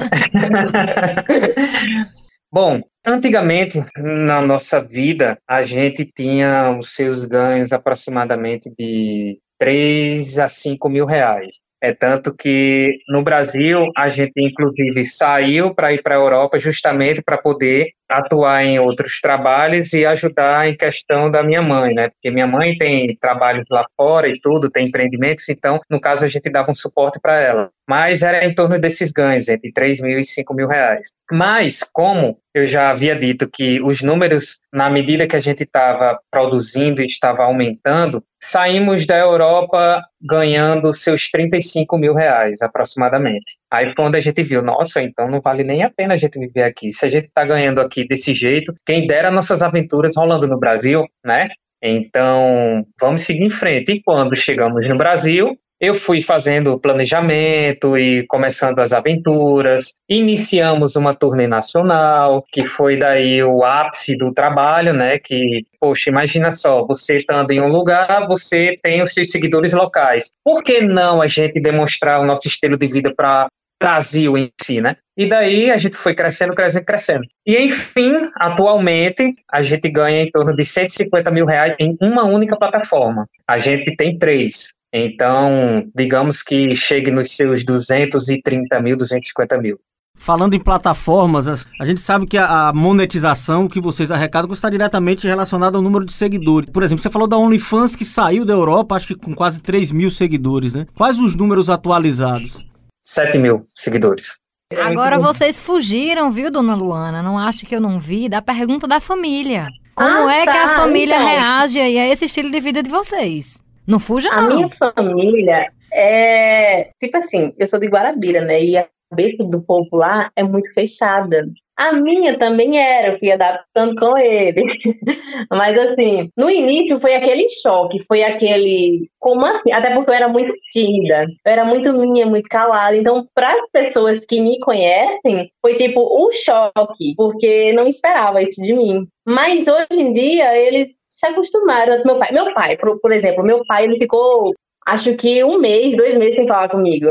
Bom, 2.53 2.79
antigamente 3.05 3.81
na 3.97 4.41
nossa 4.41 4.81
vida 4.81 5.37
a 5.47 5.63
gente 5.63 6.05
tinha 6.05 6.77
os 6.77 6.95
seus 6.95 7.25
ganhos 7.25 7.73
aproximadamente 7.73 8.69
de 8.69 9.39
3 9.57 10.39
a 10.39 10.47
5 10.47 10.89
mil 10.89 11.05
reais. 11.05 11.57
É 11.81 11.93
tanto 11.93 12.33
que 12.33 12.99
no 13.09 13.21
Brasil 13.23 13.91
a 13.97 14.09
gente 14.09 14.31
inclusive 14.37 15.03
saiu 15.03 15.75
para 15.75 15.93
ir 15.93 16.01
para 16.01 16.15
a 16.15 16.17
Europa 16.17 16.57
justamente 16.57 17.21
para 17.21 17.37
poder 17.37 17.91
atuar 18.09 18.63
em 18.63 18.79
outros 18.79 19.19
trabalhos 19.21 19.93
e 19.93 20.05
ajudar 20.05 20.67
em 20.67 20.77
questão 20.77 21.29
da 21.29 21.43
minha 21.43 21.61
mãe, 21.61 21.93
né? 21.93 22.09
Porque 22.09 22.29
minha 22.29 22.47
mãe 22.47 22.77
tem 22.77 23.15
trabalhos 23.19 23.65
lá 23.69 23.85
fora 23.95 24.27
e 24.27 24.39
tudo, 24.39 24.69
tem 24.69 24.87
empreendimentos, 24.87 25.47
então 25.49 25.79
no 25.89 25.99
caso 25.99 26.25
a 26.25 26.27
gente 26.27 26.49
dava 26.49 26.71
um 26.71 26.75
suporte 26.75 27.19
para 27.21 27.39
ela. 27.39 27.69
Mas 27.87 28.23
era 28.23 28.45
em 28.45 28.53
torno 28.53 28.79
desses 28.79 29.11
ganhos, 29.11 29.49
entre 29.49 29.71
3 29.71 29.99
mil 30.01 30.17
e 30.17 30.23
5 30.23 30.53
mil 30.53 30.67
reais. 30.67 31.09
Mas 31.31 31.83
como 31.83 32.37
eu 32.53 32.67
já 32.67 32.89
havia 32.91 33.15
dito 33.15 33.49
que 33.51 33.81
os 33.81 34.01
números, 34.01 34.59
na 34.71 34.89
medida 34.89 35.27
que 35.27 35.35
a 35.35 35.39
gente 35.39 35.63
estava 35.63 36.19
produzindo 36.31 37.01
e 37.01 37.07
estava 37.07 37.43
aumentando, 37.43 38.23
saímos 38.41 39.05
da 39.05 39.17
Europa 39.17 40.03
ganhando 40.21 40.93
seus 40.93 41.29
35 41.29 41.97
mil 41.97 42.13
reais 42.13 42.61
aproximadamente. 42.61 43.57
Aí 43.71 43.95
quando 43.95 44.15
a 44.15 44.19
gente 44.19 44.43
viu, 44.43 44.61
nossa, 44.61 45.01
então 45.01 45.27
não 45.27 45.41
vale 45.41 45.63
nem 45.63 45.83
a 45.83 45.89
pena 45.89 46.13
a 46.13 46.17
gente 46.17 46.37
viver 46.37 46.63
aqui. 46.63 46.93
Se 46.93 47.05
a 47.05 47.09
gente 47.09 47.25
está 47.25 47.43
ganhando 47.43 47.81
aqui 47.81 47.92
desse 48.07 48.33
jeito, 48.33 48.73
quem 48.85 49.05
dera 49.05 49.31
nossas 49.31 49.61
aventuras 49.61 50.13
rolando 50.17 50.47
no 50.47 50.59
Brasil, 50.59 51.05
né? 51.25 51.49
Então, 51.81 52.85
vamos 52.99 53.23
seguir 53.23 53.43
em 53.43 53.51
frente. 53.51 53.91
E 53.91 54.01
quando 54.01 54.39
chegamos 54.39 54.87
no 54.87 54.97
Brasil, 54.97 55.57
eu 55.83 55.93
fui 55.93 56.21
fazendo 56.21 56.79
planejamento 56.79 57.97
e 57.97 58.25
começando 58.27 58.79
as 58.79 58.93
aventuras. 58.93 59.91
Iniciamos 60.09 60.95
uma 60.95 61.13
turnê 61.13 61.45
nacional, 61.45 62.41
que 62.49 62.65
foi 62.69 62.97
daí 62.97 63.43
o 63.43 63.65
ápice 63.65 64.15
do 64.15 64.33
trabalho, 64.33 64.93
né? 64.93 65.19
Que, 65.19 65.65
poxa, 65.81 66.09
imagina 66.09 66.51
só, 66.51 66.85
você 66.85 67.17
estando 67.17 67.51
em 67.51 67.61
um 67.61 67.67
lugar, 67.67 68.25
você 68.27 68.79
tem 68.81 69.03
os 69.03 69.13
seus 69.13 69.29
seguidores 69.29 69.73
locais. 69.73 70.31
Por 70.41 70.63
que 70.63 70.79
não 70.79 71.21
a 71.21 71.27
gente 71.27 71.59
demonstrar 71.59 72.21
o 72.21 72.25
nosso 72.25 72.47
estilo 72.47 72.77
de 72.77 72.87
vida 72.87 73.13
para 73.13 73.49
Brasil 73.83 74.37
em 74.37 74.49
si, 74.61 74.79
né? 74.79 74.95
E 75.17 75.27
daí 75.27 75.69
a 75.69 75.77
gente 75.77 75.97
foi 75.97 76.15
crescendo, 76.15 76.55
crescendo, 76.55 76.85
crescendo. 76.85 77.23
E 77.45 77.57
enfim, 77.57 78.13
atualmente 78.37 79.33
a 79.51 79.61
gente 79.61 79.89
ganha 79.89 80.23
em 80.23 80.31
torno 80.31 80.55
de 80.55 80.63
150 80.63 81.29
mil 81.29 81.45
reais 81.45 81.75
em 81.77 81.97
uma 82.01 82.23
única 82.23 82.57
plataforma. 82.57 83.27
A 83.45 83.57
gente 83.57 83.93
tem 83.97 84.17
três. 84.17 84.71
Então, 84.93 85.85
digamos 85.93 86.41
que 86.41 86.73
chegue 86.75 87.11
nos 87.11 87.35
seus 87.35 87.65
230 87.65 88.79
mil, 88.79 88.95
250 88.95 89.57
mil. 89.57 89.77
Falando 90.17 90.53
em 90.53 90.59
plataformas, 90.59 91.67
a 91.77 91.85
gente 91.85 91.99
sabe 91.99 92.25
que 92.25 92.37
a 92.37 92.71
monetização 92.73 93.67
que 93.67 93.81
vocês 93.81 94.11
arrecadam 94.11 94.53
está 94.53 94.69
diretamente 94.69 95.27
relacionada 95.27 95.77
ao 95.77 95.83
número 95.83 96.05
de 96.05 96.13
seguidores. 96.13 96.69
Por 96.69 96.83
exemplo, 96.83 97.03
você 97.03 97.09
falou 97.09 97.27
da 97.27 97.37
OnlyFans 97.37 97.97
que 97.97 98.05
saiu 98.05 98.45
da 98.45 98.53
Europa, 98.53 98.95
acho 98.95 99.07
que 99.07 99.15
com 99.15 99.35
quase 99.35 99.59
3 99.59 99.91
mil 99.91 100.09
seguidores, 100.09 100.71
né? 100.71 100.85
Quais 100.95 101.19
os 101.19 101.35
números 101.35 101.69
atualizados? 101.69 102.63
7 103.03 103.37
mil 103.37 103.63
seguidores. 103.73 104.37
Agora 104.75 105.19
vocês 105.19 105.59
fugiram, 105.59 106.31
viu, 106.31 106.49
dona 106.49 106.73
Luana? 106.73 107.21
Não 107.21 107.37
acho 107.37 107.65
que 107.65 107.75
eu 107.75 107.81
não 107.81 107.99
vi 107.99 108.27
da 108.27 108.41
pergunta 108.41 108.87
da 108.87 108.99
família. 108.99 109.67
Como 109.95 110.27
ah, 110.27 110.33
é 110.33 110.45
tá, 110.45 110.51
que 110.51 110.57
a 110.57 110.69
família 110.69 111.15
então. 111.15 111.27
reage 111.27 111.79
aí 111.79 111.99
a 111.99 112.07
esse 112.07 112.25
estilo 112.25 112.49
de 112.49 112.59
vida 112.59 112.81
de 112.81 112.89
vocês? 112.89 113.59
Não 113.85 113.99
fuja, 113.99 114.29
A 114.29 114.41
não. 114.41 114.55
minha 114.55 114.69
família 114.69 115.71
é. 115.93 116.89
Tipo 116.99 117.17
assim, 117.17 117.53
eu 117.59 117.67
sou 117.67 117.79
de 117.79 117.87
Guarabira, 117.87 118.43
né? 118.43 118.63
E 118.63 118.77
a 118.77 118.87
cabeça 119.09 119.43
do 119.43 119.61
povo 119.61 119.97
lá 119.97 120.31
é 120.35 120.41
muito 120.41 120.73
fechada. 120.73 121.45
A 121.83 121.91
minha 121.91 122.39
também 122.39 122.79
era, 122.79 123.19
fui 123.19 123.29
adaptando 123.29 123.93
com 123.99 124.17
ele. 124.17 124.63
Mas 125.51 125.77
assim, 125.77 126.29
no 126.37 126.49
início 126.49 126.97
foi 126.97 127.13
aquele 127.13 127.49
choque, 127.49 128.01
foi 128.07 128.23
aquele. 128.23 129.09
Como 129.19 129.45
assim? 129.45 129.69
Até 129.73 129.93
porque 129.93 130.09
eu 130.09 130.13
era 130.13 130.29
muito 130.29 130.53
tímida, 130.71 131.25
eu 131.45 131.51
era 131.51 131.65
muito 131.65 131.91
minha, 131.91 132.25
muito 132.25 132.47
calada. 132.47 132.95
Então, 132.95 133.27
para 133.35 133.51
as 133.51 133.69
pessoas 133.69 134.25
que 134.25 134.39
me 134.39 134.57
conhecem, 134.61 135.51
foi 135.61 135.75
tipo 135.75 135.99
um 136.01 136.31
choque, 136.31 137.15
porque 137.17 137.73
não 137.73 137.85
esperava 137.85 138.41
isso 138.41 138.61
de 138.61 138.73
mim. 138.73 139.05
Mas 139.27 139.67
hoje 139.67 139.87
em 139.91 140.13
dia, 140.13 140.57
eles 140.57 140.91
se 141.09 141.27
acostumaram. 141.27 142.01
Meu 142.05 142.17
pai, 142.17 142.31
meu 142.31 142.53
pai, 142.53 142.77
por, 142.77 142.97
por 143.01 143.11
exemplo, 143.11 143.43
meu 143.43 143.61
pai, 143.65 143.83
ele 143.83 143.97
ficou, 143.97 144.53
acho 144.87 145.13
que 145.17 145.43
um 145.43 145.59
mês, 145.59 145.97
dois 145.97 146.15
meses 146.15 146.35
sem 146.35 146.47
falar 146.47 146.69
comigo. 146.69 147.07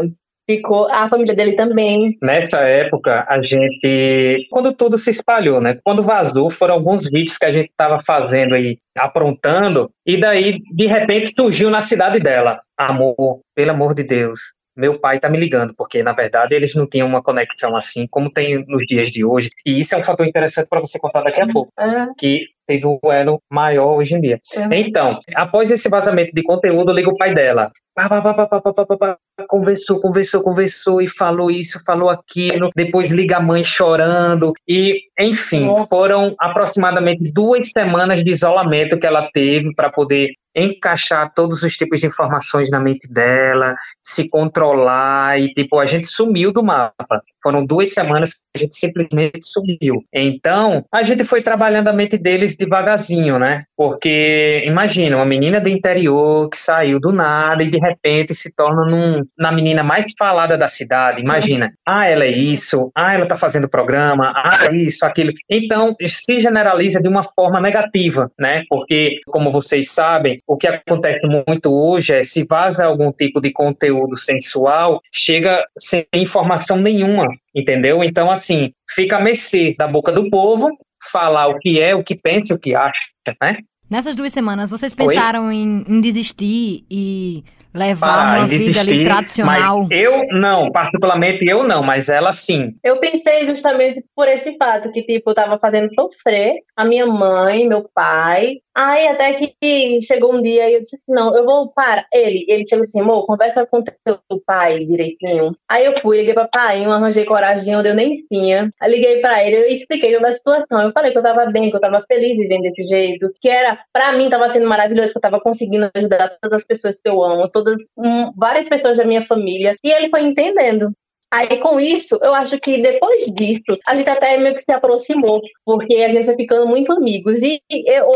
Ficou 0.51 0.89
a 0.91 1.09
família 1.09 1.35
dele 1.35 1.55
também. 1.55 2.17
Nessa 2.21 2.59
época, 2.61 3.25
a 3.29 3.41
gente. 3.43 4.47
Quando 4.51 4.73
tudo 4.75 4.99
se 4.99 5.11
espalhou, 5.11 5.61
né? 5.61 5.79
Quando 5.85 6.03
vazou, 6.03 6.51
foram 6.51 6.75
alguns 6.75 7.09
vídeos 7.09 7.39
que 7.39 7.47
a 7.47 7.51
gente 7.51 7.71
estava 7.71 7.99
fazendo 8.05 8.55
aí, 8.55 8.77
aprontando, 8.99 9.91
e 10.07 10.19
daí, 10.21 10.59
de 10.75 10.87
repente, 10.87 11.33
surgiu 11.35 11.71
na 11.71 11.81
cidade 11.81 12.19
dela: 12.19 12.59
Amor, 12.77 13.41
pelo 13.55 13.71
amor 13.71 13.95
de 13.95 14.03
Deus, 14.03 14.41
meu 14.77 14.99
pai 14.99 15.21
tá 15.21 15.29
me 15.29 15.39
ligando, 15.39 15.75
porque 15.77 16.03
na 16.03 16.13
verdade 16.13 16.55
eles 16.55 16.75
não 16.75 16.87
tinham 16.89 17.07
uma 17.07 17.23
conexão 17.23 17.77
assim 17.77 18.07
como 18.11 18.33
tem 18.33 18.65
nos 18.67 18.85
dias 18.87 19.09
de 19.11 19.25
hoje. 19.25 19.51
E 19.67 19.79
isso 19.79 19.95
é 19.95 19.99
um 19.99 20.05
fator 20.05 20.27
interessante 20.27 20.67
para 20.69 20.81
você 20.81 20.99
contar 20.99 21.23
daqui 21.23 21.41
a 21.41 21.47
pouco, 21.47 21.71
Uhum. 21.79 22.15
que 22.19 22.47
teve 22.73 22.87
um 22.87 23.13
elo 23.13 23.41
maior 23.51 23.97
hoje 23.97 24.17
em 24.17 24.21
dia. 24.21 24.41
Uhum. 24.57 24.73
Então, 24.73 25.19
após 25.35 25.71
esse 25.71 25.89
vazamento 25.89 26.33
de 26.35 26.43
conteúdo, 26.43 26.93
liga 26.93 27.11
o 27.11 27.17
pai 27.17 27.35
dela. 27.35 27.71
Pá, 27.95 28.09
pá, 28.09 28.23
pá, 28.23 28.35
pá, 28.35 28.47
pá, 28.47 28.73
pá, 28.73 28.87
pá, 28.87 28.97
pá, 28.97 29.19
Conversou, 29.49 30.01
conversou, 30.01 30.43
conversou 30.43 31.03
e 31.03 31.07
falou 31.07 31.51
isso, 31.51 31.83
falou 31.85 32.09
aquilo. 32.09 32.71
Depois 32.75 33.11
liga 33.11 33.37
a 33.37 33.41
mãe 33.41 33.63
chorando. 33.63 34.53
E, 34.67 34.99
enfim, 35.21 35.67
Nossa. 35.67 35.87
foram 35.87 36.35
aproximadamente 36.39 37.31
duas 37.33 37.71
semanas 37.71 38.25
de 38.25 38.31
isolamento 38.31 38.99
que 38.99 39.07
ela 39.07 39.29
teve 39.33 39.75
para 39.75 39.91
poder 39.91 40.31
encaixar 40.55 41.33
todos 41.35 41.63
os 41.63 41.77
tipos 41.77 42.01
de 42.01 42.07
informações 42.07 42.71
na 42.71 42.81
mente 42.81 43.11
dela, 43.11 43.75
se 44.03 44.29
controlar 44.29 45.41
e, 45.41 45.53
tipo, 45.53 45.79
a 45.79 45.87
gente 45.87 46.07
sumiu 46.07 46.53
do 46.53 46.63
mapa. 46.63 47.23
Foram 47.43 47.65
duas 47.65 47.93
semanas 47.93 48.35
que 48.35 48.41
a 48.55 48.59
gente 48.59 48.75
simplesmente 48.75 49.41
sumiu. 49.43 50.03
Então, 50.13 50.85
a 50.93 51.03
gente 51.03 51.25
foi 51.25 51.43
trabalhando 51.43 51.89
a 51.89 51.93
mente 51.93 52.17
deles 52.17 52.57
devagarzinho, 52.57 53.39
né? 53.39 53.65
Porque, 53.77 54.63
imagina, 54.65 55.17
uma 55.17 55.27
menina 55.27 55.61
do 55.61 55.69
interior 55.69 56.49
que 56.49 56.57
saiu 56.57 57.01
do 57.01 57.13
nada 57.13 57.63
e 57.63 57.69
de 57.69 57.79
repente 57.79 58.33
se 58.35 58.55
torna 58.55 58.85
num, 58.85 59.25
na 59.37 59.51
menina 59.51 59.83
mais 59.83 60.13
falada 60.17 60.57
da 60.57 60.69
cidade. 60.69 61.21
Imagina, 61.21 61.73
ah, 61.87 62.07
ela 62.07 62.25
é 62.25 62.31
isso, 62.31 62.93
ah, 62.97 63.15
ela 63.15 63.27
tá 63.27 63.37
fazendo 63.37 63.69
programa, 63.69 64.33
ah, 64.37 64.67
é 64.71 64.77
isso, 64.77 65.05
aquilo. 65.05 65.33
Então, 65.51 65.97
se 66.01 66.39
generaliza 66.39 67.01
de 67.01 67.09
uma 67.09 67.23
forma 67.23 67.61
negativa, 67.61 68.31
né? 68.39 68.63
Porque, 68.69 69.19
como 69.27 69.51
vocês 69.51 69.91
sabem, 69.91 70.39
o 70.47 70.57
que 70.57 70.67
acontece 70.67 71.27
muito 71.47 71.73
hoje 71.73 72.15
é 72.15 72.25
se 72.25 72.45
vaza 72.45 72.87
algum 72.87 73.13
tipo 73.13 73.41
de 73.41 73.53
conteúdo 73.53 74.17
sensual, 74.19 75.01
chega 75.13 75.65
sem 75.79 76.07
informação 76.15 76.77
nenhuma, 76.77 77.27
entendeu? 77.55 78.03
Então, 78.03 78.31
assim, 78.31 78.73
fica 78.91 79.17
a 79.17 79.21
mercê 79.21 79.75
da 79.79 79.87
boca 79.87 80.13
do 80.13 80.29
povo 80.29 80.69
falar 81.11 81.49
o 81.49 81.59
que 81.59 81.81
é, 81.81 81.95
o 81.95 82.05
que 82.05 82.15
pensa 82.15 82.53
e 82.53 82.57
o 82.57 82.59
que 82.59 82.75
acha, 82.75 83.11
né? 83.41 83.59
Nessas 83.91 84.17
duas 84.17 84.33
semanas, 84.33 84.71
vocês 84.71 84.95
pensaram 84.95 85.53
em, 85.53 85.85
em 85.87 86.01
desistir 86.01 86.85
e 86.91 87.45
levar 87.75 88.39
uma 88.39 88.47
e 88.47 88.59
vida 88.59 88.81
ali 88.81 89.03
tradicional? 89.03 89.83
Mas 89.83 89.91
eu 89.91 90.27
não, 90.33 90.71
particularmente 90.71 91.45
eu 91.47 91.63
não, 91.63 91.83
mas 91.83 92.09
ela 92.09 92.33
sim. 92.33 92.75
Eu 92.85 92.99
pensei 92.99 93.47
justamente 93.47 94.05
por 94.15 94.29
esse 94.29 94.57
fato, 94.57 94.93
que, 94.93 95.03
tipo, 95.03 95.31
eu 95.31 95.35
tava 95.35 95.59
fazendo 95.59 95.93
sofrer 95.95 96.57
a 96.77 96.85
minha 96.85 97.07
mãe, 97.07 97.67
meu 97.67 97.89
pai. 97.95 98.57
Aí 98.75 99.07
até 99.09 99.35
que 99.35 100.01
chegou 100.01 100.35
um 100.35 100.41
dia 100.41 100.71
e 100.71 100.75
eu 100.75 100.81
disse 100.81 100.97
assim, 100.97 101.13
não, 101.13 101.37
eu 101.37 101.45
vou 101.45 101.71
para 101.73 102.07
ele. 102.13 102.47
Ele 102.49 102.67
chegou 102.67 102.85
assim, 102.85 103.01
amor, 103.01 103.27
conversa 103.27 103.67
com 103.67 103.83
teu 103.83 104.19
pai 104.47 104.79
direitinho. 104.87 105.55
Aí 105.69 105.85
eu 105.85 105.95
fui, 106.01 106.19
liguei 106.19 106.33
pra 106.33 106.49
pai, 106.49 106.85
eu 106.85 106.91
arranjei 106.91 107.25
coragem 107.27 107.77
onde 107.77 107.89
eu 107.89 107.95
nem 107.95 108.25
tinha. 108.31 108.71
Aí 108.81 108.91
liguei 108.91 109.21
pra 109.21 109.45
ele, 109.45 109.57
eu 109.57 109.67
expliquei 109.69 110.15
toda 110.15 110.29
a 110.29 110.33
situação. 110.33 110.81
Eu 110.81 110.93
falei 110.93 111.13
que 111.13 111.19
eu 111.19 111.23
tava 111.23 111.47
bem, 111.47 111.71
que 111.71 111.77
eu 111.77 111.81
tava 111.81 112.01
feliz 112.09 112.35
vivendo 112.37 112.63
desse 112.63 112.83
jeito. 112.85 113.31
Que 113.41 113.49
era, 113.49 113.79
pra 113.93 114.13
mim, 114.13 114.31
tava 114.31 114.49
sendo 114.49 114.67
maravilhoso, 114.67 115.13
que 115.13 115.19
eu 115.19 115.23
tava 115.23 115.41
conseguindo 115.41 115.91
ajudar 115.95 116.31
todas 116.41 116.63
as 116.63 116.65
pessoas 116.65 116.99
que 116.99 117.09
eu 117.09 117.23
amo, 117.23 117.51
todas, 117.65 117.83
hum, 117.97 118.33
várias 118.37 118.69
pessoas 118.69 118.97
da 118.97 119.05
minha 119.05 119.23
família. 119.23 119.77
E 119.83 119.91
ele 119.91 120.09
foi 120.09 120.23
entendendo. 120.23 120.93
Aí, 121.33 121.57
com 121.57 121.81
isso, 121.81 122.19
eu 122.23 122.35
acho 122.35 122.61
que 122.61 122.77
depois 122.77 123.25
disso, 123.35 123.79
a 123.87 123.97
gente 123.97 124.11
até 124.11 124.37
meio 124.37 124.55
que 124.55 124.61
se 124.61 124.71
aproximou, 124.71 125.41
porque 125.65 125.95
a 125.95 126.09
gente 126.11 126.27
foi 126.27 126.37
ficando 126.37 126.67
muito 126.67 126.93
amigos. 126.93 127.41
E 127.43 127.59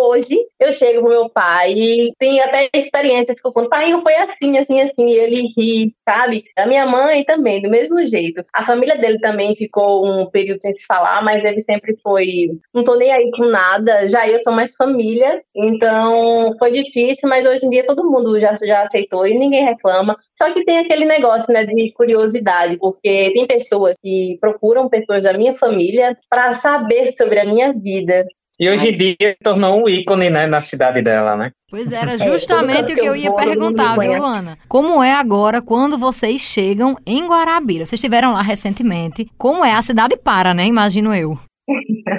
hoje, 0.02 0.36
eu 0.60 0.70
chego 0.70 1.00
pro 1.00 1.08
meu 1.08 1.30
pai 1.30 1.72
e 1.72 2.12
tem 2.18 2.40
até 2.42 2.68
experiências 2.74 3.40
que 3.40 3.48
eu 3.48 3.52
conto, 3.54 3.70
pai, 3.70 3.90
foi 4.02 4.14
assim, 4.16 4.58
assim, 4.58 4.82
assim, 4.82 5.06
e 5.06 5.16
ele 5.16 5.48
ri, 5.56 5.94
sabe? 6.06 6.44
A 6.58 6.66
minha 6.66 6.84
mãe 6.84 7.24
também, 7.24 7.62
do 7.62 7.70
mesmo 7.70 8.04
jeito. 8.04 8.44
A 8.52 8.66
família 8.66 8.98
dele 8.98 9.18
também 9.18 9.54
ficou 9.54 10.06
um 10.06 10.28
período 10.28 10.60
sem 10.60 10.74
se 10.74 10.84
falar, 10.84 11.22
mas 11.24 11.42
ele 11.42 11.62
sempre 11.62 11.96
foi, 12.02 12.26
não 12.74 12.84
tô 12.84 12.96
nem 12.96 13.10
aí 13.10 13.30
com 13.30 13.46
nada, 13.46 14.06
já 14.08 14.28
eu 14.28 14.38
sou 14.42 14.52
mais 14.52 14.76
família, 14.76 15.40
então 15.54 16.54
foi 16.58 16.70
difícil, 16.70 17.30
mas 17.30 17.46
hoje 17.46 17.64
em 17.64 17.70
dia 17.70 17.86
todo 17.86 18.10
mundo 18.10 18.38
já, 18.38 18.52
já 18.62 18.82
aceitou 18.82 19.26
e 19.26 19.38
ninguém 19.38 19.64
reclama. 19.64 20.16
Só 20.34 20.52
que 20.52 20.66
tem 20.66 20.80
aquele 20.80 21.06
negócio, 21.06 21.50
né, 21.50 21.64
de 21.64 21.92
curiosidade, 21.94 22.76
porque 22.78 23.05
tem 23.34 23.46
pessoas 23.46 23.96
que 24.02 24.36
procuram 24.40 24.88
pessoas 24.88 25.22
da 25.22 25.32
minha 25.32 25.54
família 25.54 26.16
para 26.28 26.52
saber 26.52 27.12
sobre 27.12 27.40
a 27.40 27.44
minha 27.44 27.72
vida. 27.72 28.26
E 28.58 28.70
hoje 28.70 28.88
em 28.88 28.94
dia 28.94 29.36
tornou 29.42 29.82
um 29.82 29.88
ícone, 29.88 30.30
né, 30.30 30.46
na 30.46 30.60
cidade 30.60 31.02
dela, 31.02 31.36
né? 31.36 31.50
Pois 31.70 31.92
era 31.92 32.14
É, 32.16 32.18
justamente 32.18 32.76
canto 32.76 32.92
o 32.92 32.94
que 32.94 33.00
eu 33.00 33.06
eu 33.06 33.16
ia 33.16 33.32
perguntar, 33.32 33.98
viu. 33.98 34.16
Luana? 34.16 34.58
Como 34.66 35.02
é 35.02 35.12
agora 35.12 35.60
quando 35.60 35.98
vocês 35.98 36.40
chegam 36.40 36.96
em 37.06 37.26
Guarabira? 37.26 37.84
Vocês 37.84 37.98
estiveram 37.98 38.32
lá 38.32 38.40
recentemente. 38.40 39.26
Como 39.36 39.64
é? 39.64 39.72
A 39.72 39.82
cidade 39.82 40.16
para, 40.16 40.54
né? 40.54 40.64
Imagino 40.64 41.14
eu. 41.14 41.38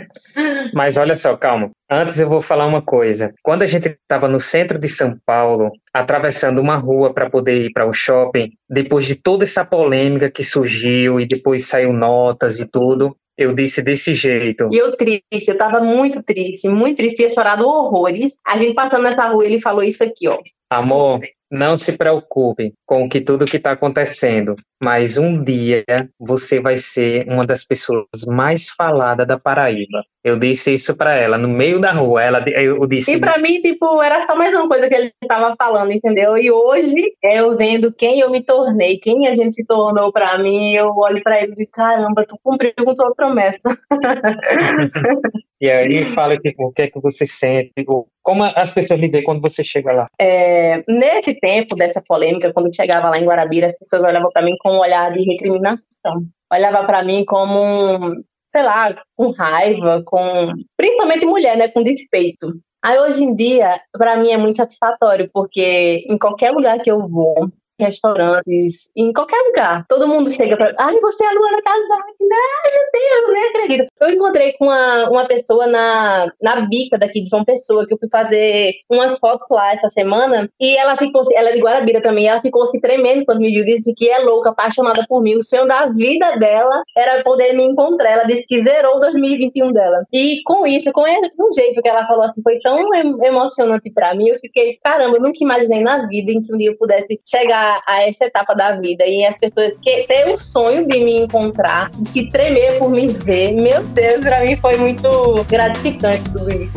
Mas 0.74 0.98
olha 0.98 1.16
só, 1.16 1.36
calma. 1.36 1.72
Antes 1.90 2.20
eu 2.20 2.30
vou 2.30 2.42
falar 2.42 2.66
uma 2.66 2.82
coisa. 2.82 3.34
Quando 3.42 3.64
a 3.64 3.66
gente 3.66 3.90
estava 3.90 4.28
no 4.28 4.40
centro 4.40 4.78
de 4.78 4.90
São 4.90 5.18
Paulo, 5.26 5.72
atravessando 5.94 6.60
uma 6.60 6.76
rua 6.76 7.14
para 7.14 7.30
poder 7.30 7.66
ir 7.66 7.72
para 7.72 7.88
o 7.88 7.94
shopping, 7.94 8.52
depois 8.70 9.06
de 9.06 9.16
toda 9.16 9.44
essa 9.44 9.64
polêmica 9.64 10.30
que 10.30 10.44
surgiu 10.44 11.20
e 11.20 11.26
depois 11.26 11.66
saiu 11.66 11.94
notas 11.94 12.60
e 12.60 12.70
tudo, 12.70 13.16
eu 13.38 13.54
disse 13.54 13.84
desse 13.84 14.14
jeito. 14.14 14.68
E 14.72 14.78
eu 14.78 14.98
triste, 14.98 15.48
eu 15.48 15.58
tava 15.58 15.80
muito 15.80 16.24
triste, 16.24 16.68
muito 16.68 16.98
triste, 16.98 17.22
ia 17.22 17.30
chorar 17.30 17.62
horrores. 17.62 18.34
A 18.46 18.58
gente 18.58 18.74
passando 18.74 19.04
nessa 19.04 19.28
rua, 19.28 19.46
ele 19.46 19.62
falou 19.62 19.84
isso 19.84 20.04
aqui, 20.04 20.28
ó. 20.28 20.40
Amor, 20.70 21.22
não 21.52 21.78
se 21.78 21.98
preocupe 21.98 22.74
com 22.86 23.06
o 23.06 23.10
que 23.10 23.22
tudo 23.22 23.46
que 23.46 23.58
está 23.58 23.72
acontecendo, 23.72 24.56
mas 24.84 25.18
um 25.18 25.44
dia 25.44 25.84
você 26.20 26.60
vai 26.60 26.78
ser 26.78 27.28
uma 27.28 27.46
das 27.46 27.64
pessoas 27.64 28.06
mais 28.28 28.70
faladas 28.70 29.28
da 29.28 29.40
Paraíba. 29.40 30.04
Eu 30.24 30.38
disse 30.38 30.74
isso 30.74 30.96
para 30.98 31.16
ela 31.16 31.38
no 31.38 31.48
meio 31.48 31.80
da 31.80 31.94
rua. 31.94 32.22
Ela, 32.22 32.44
eu 32.50 32.86
disse. 32.86 33.16
E 33.16 33.20
pra 33.20 33.38
mim, 33.38 33.62
tipo, 33.62 34.02
era 34.02 34.20
só 34.22 34.36
mais 34.36 34.54
uma 34.54 34.68
coisa 34.68 34.90
que 34.90 34.96
ele 34.96 35.12
tava 35.28 35.56
falando, 35.58 35.92
entendeu? 35.92 36.38
E 36.38 36.52
hoje, 36.52 36.94
eu 37.24 37.56
vendo 37.56 37.94
quem 37.94 38.20
eu 38.20 38.30
me 38.30 38.44
tornei, 38.44 38.98
quem 38.98 39.28
a 39.28 39.36
gente 39.36 39.56
se 39.56 39.66
tornou 39.66 40.12
pra 40.12 40.38
mim, 40.38 40.74
eu 40.74 40.94
olho 40.96 41.24
pra 41.24 41.42
ele 41.42 41.54
e 41.54 41.56
digo, 41.56 41.72
caramba, 41.72 42.26
tu 42.28 42.38
cumpriu 42.44 42.74
com 42.78 42.94
tua 42.94 43.16
promessa. 43.16 43.78
E 45.60 45.70
aí 45.72 46.04
fala 46.04 46.38
tipo, 46.38 46.68
o 46.68 46.72
que 46.72 46.84
é 46.84 46.88
que 46.88 47.00
você 47.00 47.26
sente, 47.26 47.74
ou 47.88 48.08
como 48.28 48.44
as 48.44 48.74
pessoas 48.74 49.00
veem 49.00 49.24
quando 49.24 49.42
você 49.42 49.64
chega 49.64 49.94
lá. 49.94 50.08
É, 50.20 50.84
nesse 50.86 51.34
tempo 51.40 51.78
dessa 51.78 52.04
polêmica, 52.06 52.52
quando 52.52 52.76
chegava 52.76 53.10
lá 53.10 53.18
em 53.18 53.24
Guarabira, 53.24 53.68
as 53.68 53.78
pessoas 53.78 54.04
olhavam 54.04 54.30
pra 54.34 54.44
mim 54.44 54.54
com 54.60 54.70
um 54.70 54.80
olhar 54.80 55.14
de 55.14 55.24
recriminação. 55.24 56.26
Olhava 56.52 56.86
pra 56.86 57.02
mim 57.06 57.24
como 57.24 58.18
sei 58.50 58.64
lá, 58.64 59.02
com 59.16 59.32
raiva, 59.32 60.04
com 60.06 60.52
principalmente 60.76 61.26
mulher, 61.26 61.56
né, 61.56 61.70
com 61.70 61.82
despeito. 61.82 62.52
Aí 62.84 63.00
hoje 63.00 63.24
em 63.24 63.34
dia, 63.34 63.80
pra 63.94 64.18
mim 64.18 64.30
é 64.30 64.38
muito 64.38 64.58
satisfatório, 64.58 65.30
porque 65.34 66.06
em 66.10 66.18
qualquer 66.18 66.52
lugar 66.52 66.82
que 66.82 66.92
eu 66.92 67.08
vou, 67.08 67.50
restaurantes, 67.80 68.90
em 68.96 69.12
qualquer 69.14 69.38
lugar, 69.48 69.86
todo 69.88 70.08
mundo 70.08 70.30
chega 70.32 70.56
pra 70.58 70.74
ai, 70.80 71.00
você 71.00 71.24
é 71.24 71.28
a 71.28 71.32
Luana 71.32 71.62
Kazak? 71.62 72.04
Ai, 72.22 72.72
meu 72.76 72.92
Deus, 72.94 73.34
nem 73.34 73.50
acredito. 73.50 73.88
Eu 74.02 74.10
encontrei 74.10 74.54
com 74.54 74.66
uma, 74.66 75.10
uma 75.10 75.28
pessoa 75.28 75.68
na, 75.68 76.32
na 76.42 76.62
bica 76.62 76.98
daqui 76.98 77.22
de 77.22 77.30
João 77.30 77.46
Pessoa, 77.46 77.86
que 77.88 77.94
eu 77.94 77.98
fui 77.98 78.10
fazer 78.10 78.74
umas 78.90 79.18
fotos 79.20 79.46
lá 79.50 79.74
essa 79.74 79.90
semana, 79.90 80.50
e 80.60 80.76
ela 80.78 80.96
ficou, 80.96 81.22
ela 81.36 81.50
é 81.50 81.54
de 81.54 81.62
Guarabira 81.62 82.02
também, 82.02 82.28
ela 82.28 82.42
ficou 82.42 82.66
se 82.68 82.80
tremendo 82.80 83.26
quando 83.26 83.40
me 83.40 83.52
viu, 83.52 83.66
disse 83.66 83.94
que 83.96 84.10
é 84.10 84.20
louca, 84.20 84.50
apaixonada 84.50 85.02
por 85.08 85.22
mim, 85.22 85.36
o 85.36 85.44
sonho 85.44 85.68
da 85.68 85.88
vida 85.88 86.32
dela 86.38 86.82
era 86.96 87.24
poder 87.24 87.54
me 87.54 87.64
encontrar, 87.64 88.12
ela 88.12 88.24
disse 88.24 88.48
que 88.48 88.64
zerou 88.64 88.98
o 88.98 89.00
2021 89.00 89.72
dela. 89.72 90.04
E 90.14 90.42
com 90.44 90.66
isso, 90.66 90.92
com 90.92 91.02
um 91.04 91.52
jeito 91.52 91.82
que 91.82 91.90
ela 91.90 92.06
falou 92.08 92.24
assim, 92.24 92.42
foi 92.42 92.60
tão 92.60 92.78
em- 92.96 93.26
emocionante 93.26 93.92
pra 93.94 94.14
mim, 94.16 94.30
eu 94.30 94.40
fiquei, 94.40 94.78
caramba, 94.84 95.18
eu 95.18 95.22
nunca 95.22 95.38
imaginei 95.42 95.82
na 95.82 96.08
vida 96.08 96.32
em 96.32 96.42
que 96.42 96.54
um 96.54 96.58
dia 96.58 96.72
eu 96.72 96.78
pudesse 96.78 97.20
chegar 97.26 97.67
a 97.86 98.04
essa 98.08 98.26
etapa 98.26 98.54
da 98.54 98.80
vida 98.80 99.04
e 99.06 99.26
as 99.26 99.38
pessoas 99.38 99.74
que 99.82 100.04
ter 100.08 100.28
o 100.34 100.38
sonho 100.38 100.88
de 100.88 101.00
me 101.00 101.20
encontrar, 101.20 101.90
de 101.92 102.08
se 102.08 102.30
tremer 102.30 102.80
por 102.80 102.90
me 102.90 103.08
ver, 103.08 103.54
meu 103.54 103.84
Deus, 103.84 104.22
pra 104.22 104.42
mim 104.44 104.56
foi 104.56 104.78
muito 104.78 105.44
gratificante 105.46 106.32
tudo 106.32 106.52
isso. 106.52 106.74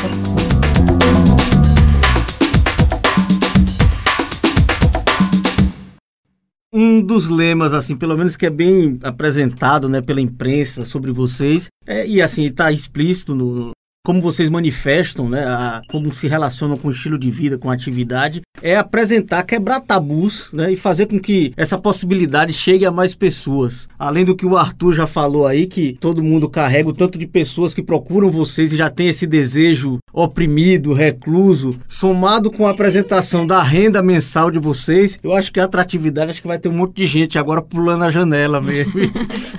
Um 6.72 7.02
dos 7.02 7.28
lemas, 7.28 7.72
assim, 7.74 7.96
pelo 7.96 8.16
menos 8.16 8.36
que 8.36 8.46
é 8.46 8.50
bem 8.50 8.98
apresentado, 9.02 9.88
né, 9.88 10.00
pela 10.00 10.20
imprensa 10.20 10.84
sobre 10.84 11.10
vocês, 11.10 11.66
é, 11.84 12.06
e 12.06 12.22
assim, 12.22 12.46
está 12.46 12.70
explícito 12.70 13.34
no, 13.34 13.72
como 14.04 14.20
vocês 14.20 14.48
manifestam, 14.48 15.28
né, 15.28 15.44
a, 15.44 15.82
como 15.88 16.12
se 16.12 16.26
relacionam 16.26 16.76
com 16.76 16.88
o 16.88 16.90
estilo 16.90 17.18
de 17.18 17.30
vida, 17.30 17.58
com 17.58 17.70
a 17.70 17.74
atividade, 17.74 18.40
é 18.62 18.76
apresentar, 18.76 19.42
quebrar 19.42 19.80
tabus, 19.80 20.48
né, 20.52 20.72
e 20.72 20.76
fazer 20.76 21.06
com 21.06 21.18
que 21.18 21.52
essa 21.56 21.78
possibilidade 21.78 22.52
chegue 22.52 22.86
a 22.86 22.90
mais 22.90 23.14
pessoas. 23.14 23.86
Além 23.98 24.24
do 24.24 24.34
que 24.34 24.46
o 24.46 24.56
Arthur 24.56 24.92
já 24.92 25.06
falou 25.06 25.46
aí, 25.46 25.66
que 25.66 25.98
todo 26.00 26.22
mundo 26.22 26.48
carrega 26.48 26.88
o 26.88 26.94
tanto 26.94 27.18
de 27.18 27.26
pessoas 27.26 27.74
que 27.74 27.82
procuram 27.82 28.30
vocês 28.30 28.72
e 28.72 28.76
já 28.76 28.88
tem 28.88 29.08
esse 29.08 29.26
desejo 29.26 29.98
oprimido, 30.12 30.92
recluso, 30.92 31.76
somado 31.86 32.50
com 32.50 32.66
a 32.66 32.70
apresentação 32.70 33.46
da 33.46 33.62
renda 33.62 34.02
mensal 34.02 34.50
de 34.50 34.58
vocês, 34.58 35.18
eu 35.22 35.34
acho 35.34 35.52
que 35.52 35.60
a 35.60 35.64
atratividade, 35.64 36.30
acho 36.30 36.42
que 36.42 36.48
vai 36.48 36.58
ter 36.58 36.68
um 36.68 36.72
monte 36.72 36.96
de 36.96 37.06
gente 37.06 37.38
agora 37.38 37.60
pulando 37.60 38.04
a 38.04 38.10
janela 38.10 38.60
mesmo 38.60 38.92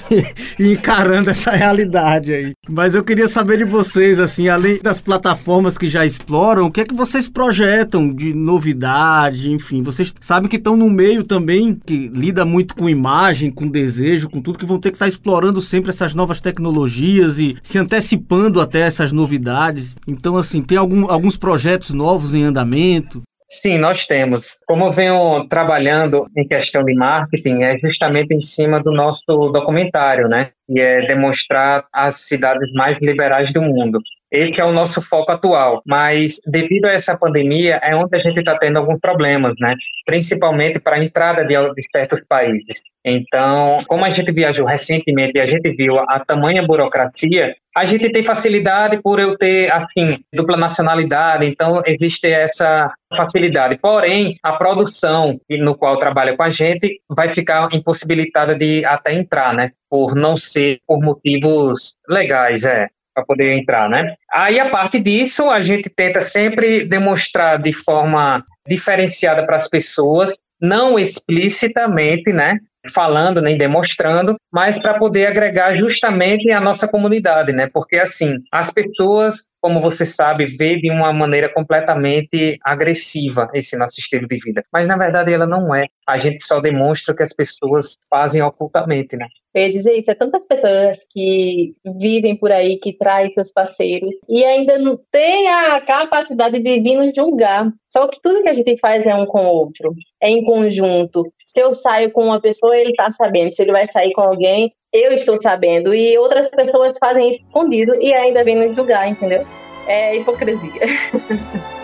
e 0.59 0.71
encarando 0.71 1.29
essa 1.29 1.51
realidade 1.51 2.33
aí. 2.33 2.51
Mas 2.67 2.95
eu 2.95 3.03
queria 3.03 3.27
saber 3.27 3.57
de 3.57 3.63
vocês, 3.63 4.19
além 4.49 4.79
das 4.81 5.01
plataformas 5.01 5.77
que 5.77 5.87
já 5.87 6.05
exploram, 6.05 6.65
o 6.65 6.71
que 6.71 6.81
é 6.81 6.85
que 6.85 6.93
vocês 6.93 7.27
projetam 7.27 8.13
de 8.13 8.33
novidade, 8.33 9.51
enfim, 9.51 9.83
vocês 9.83 10.13
sabem 10.19 10.49
que 10.49 10.57
estão 10.57 10.75
no 10.75 10.89
meio 10.89 11.23
também 11.23 11.73
que 11.73 12.07
lida 12.09 12.45
muito 12.45 12.75
com 12.75 12.89
imagem, 12.89 13.51
com 13.51 13.67
desejo, 13.67 14.29
com 14.29 14.41
tudo 14.41 14.57
que 14.57 14.65
vão 14.65 14.79
ter 14.79 14.89
que 14.89 14.95
estar 14.95 15.07
explorando 15.07 15.61
sempre 15.61 15.91
essas 15.91 16.13
novas 16.15 16.39
tecnologias 16.39 17.39
e 17.39 17.55
se 17.61 17.77
antecipando 17.77 18.61
até 18.61 18.81
essas 18.81 19.11
novidades. 19.11 19.95
Então, 20.07 20.37
assim, 20.37 20.61
tem 20.61 20.77
algum, 20.77 21.09
alguns 21.11 21.37
projetos 21.37 21.91
novos 21.91 22.33
em 22.33 22.43
andamento? 22.43 23.21
Sim, 23.53 23.77
nós 23.79 24.05
temos. 24.05 24.57
Como 24.65 24.85
eu 24.85 24.93
venho 24.93 25.45
trabalhando 25.49 26.25
em 26.37 26.47
questão 26.47 26.85
de 26.85 26.93
marketing, 26.93 27.63
é 27.63 27.77
justamente 27.77 28.33
em 28.33 28.41
cima 28.41 28.81
do 28.81 28.93
nosso 28.93 29.25
documentário, 29.51 30.29
né? 30.29 30.51
E 30.69 30.79
é 30.79 31.05
demonstrar 31.05 31.83
as 31.93 32.21
cidades 32.21 32.71
mais 32.71 33.01
liberais 33.01 33.51
do 33.51 33.61
mundo. 33.61 33.99
Esse 34.31 34.61
é 34.61 34.65
o 34.65 34.71
nosso 34.71 35.01
foco 35.01 35.31
atual, 35.31 35.81
mas 35.85 36.39
devido 36.47 36.85
a 36.85 36.93
essa 36.93 37.17
pandemia 37.17 37.79
é 37.83 37.93
onde 37.93 38.15
a 38.15 38.19
gente 38.19 38.39
está 38.39 38.57
tendo 38.57 38.77
alguns 38.77 38.97
problemas, 38.99 39.53
né? 39.59 39.75
Principalmente 40.05 40.79
para 40.79 40.95
a 40.95 41.03
entrada 41.03 41.43
de, 41.43 41.53
de 41.53 41.83
certos 41.91 42.23
países. 42.25 42.81
Então, 43.03 43.79
como 43.87 44.05
a 44.05 44.11
gente 44.11 44.31
viajou 44.31 44.65
recentemente 44.65 45.33
e 45.35 45.41
a 45.41 45.45
gente 45.45 45.69
viu 45.75 45.99
a, 45.99 46.03
a 46.07 46.19
tamanha 46.19 46.65
burocracia, 46.65 47.53
a 47.75 47.83
gente 47.83 48.09
tem 48.09 48.23
facilidade 48.23 49.01
por 49.01 49.19
eu 49.19 49.37
ter, 49.37 49.71
assim, 49.71 50.17
dupla 50.33 50.55
nacionalidade, 50.55 51.45
então 51.45 51.81
existe 51.85 52.29
essa 52.29 52.89
facilidade. 53.15 53.77
Porém, 53.81 54.35
a 54.43 54.53
produção 54.53 55.39
no 55.49 55.75
qual 55.75 55.99
trabalha 55.99 56.37
com 56.37 56.43
a 56.43 56.49
gente 56.49 57.01
vai 57.09 57.29
ficar 57.29 57.67
impossibilitada 57.73 58.55
de 58.55 58.85
até 58.85 59.13
entrar, 59.13 59.53
né? 59.53 59.71
Por 59.89 60.15
não 60.15 60.37
ser 60.37 60.79
por 60.87 61.01
motivos 61.01 61.97
legais, 62.07 62.63
é 62.63 62.87
para 63.13 63.25
poder 63.25 63.57
entrar, 63.57 63.89
né? 63.89 64.15
Aí 64.31 64.59
a 64.59 64.69
parte 64.69 64.99
disso 64.99 65.49
a 65.49 65.61
gente 65.61 65.89
tenta 65.89 66.21
sempre 66.21 66.85
demonstrar 66.85 67.61
de 67.61 67.73
forma 67.73 68.43
diferenciada 68.67 69.45
para 69.45 69.55
as 69.55 69.67
pessoas, 69.67 70.37
não 70.61 70.97
explicitamente, 70.97 72.31
né? 72.31 72.57
Falando 72.93 73.41
nem 73.41 73.57
demonstrando, 73.57 74.35
mas 74.51 74.79
para 74.79 74.97
poder 74.97 75.27
agregar 75.27 75.75
justamente 75.75 76.49
a 76.51 76.59
nossa 76.59 76.87
comunidade, 76.87 77.51
né? 77.51 77.69
Porque 77.71 77.97
assim, 77.97 78.37
as 78.51 78.71
pessoas 78.71 79.50
como 79.61 79.79
você 79.79 80.05
sabe, 80.05 80.45
vê 80.45 80.75
de 80.77 80.89
uma 80.89 81.13
maneira 81.13 81.47
completamente 81.53 82.57
agressiva 82.63 83.49
esse 83.53 83.77
nosso 83.77 83.99
estilo 83.99 84.27
de 84.27 84.37
vida. 84.37 84.63
Mas 84.73 84.87
na 84.87 84.97
verdade 84.97 85.31
ela 85.31 85.45
não 85.45 85.73
é. 85.73 85.85
A 86.07 86.17
gente 86.17 86.43
só 86.43 86.59
demonstra 86.59 87.15
que 87.15 87.23
as 87.23 87.31
pessoas 87.31 87.95
fazem 88.09 88.41
ocultamente, 88.41 89.15
né? 89.15 89.27
Eu 89.53 89.63
ia 89.63 89.71
dizer 89.71 89.99
isso, 89.99 90.09
é 90.09 90.15
tantas 90.15 90.45
pessoas 90.45 90.99
que 91.09 91.73
vivem 91.99 92.37
por 92.37 92.51
aí, 92.51 92.77
que 92.77 92.95
traem 92.95 93.33
seus 93.33 93.51
parceiros 93.51 94.09
e 94.27 94.45
ainda 94.45 94.77
não 94.77 94.97
tem 95.11 95.49
a 95.49 95.81
capacidade 95.81 96.57
de 96.59 96.79
vir 96.79 96.95
nos 96.95 97.13
julgar. 97.13 97.69
Só 97.87 98.07
que 98.07 98.21
tudo 98.21 98.41
que 98.41 98.49
a 98.49 98.53
gente 98.53 98.77
faz 98.77 99.05
é 99.05 99.13
um 99.13 99.25
com 99.25 99.41
o 99.45 99.53
outro, 99.53 99.93
é 100.21 100.29
em 100.29 100.43
conjunto. 100.45 101.23
Se 101.45 101.59
eu 101.59 101.73
saio 101.73 102.11
com 102.11 102.23
uma 102.23 102.41
pessoa, 102.41 102.77
ele 102.77 102.93
tá 102.93 103.11
sabendo. 103.11 103.53
Se 103.53 103.61
ele 103.61 103.73
vai 103.73 103.85
sair 103.85 104.13
com 104.13 104.21
alguém, 104.21 104.71
eu 104.93 105.13
estou 105.13 105.41
sabendo 105.41 105.93
e 105.93 106.17
outras 106.17 106.47
pessoas 106.49 106.97
fazem 106.97 107.31
isso 107.31 107.43
escondido 107.43 107.95
e 107.95 108.13
ainda 108.13 108.43
vêm 108.43 108.67
nos 108.67 108.75
julgar, 108.75 109.07
entendeu? 109.07 109.45
É 109.87 110.17
hipocrisia. 110.17 110.81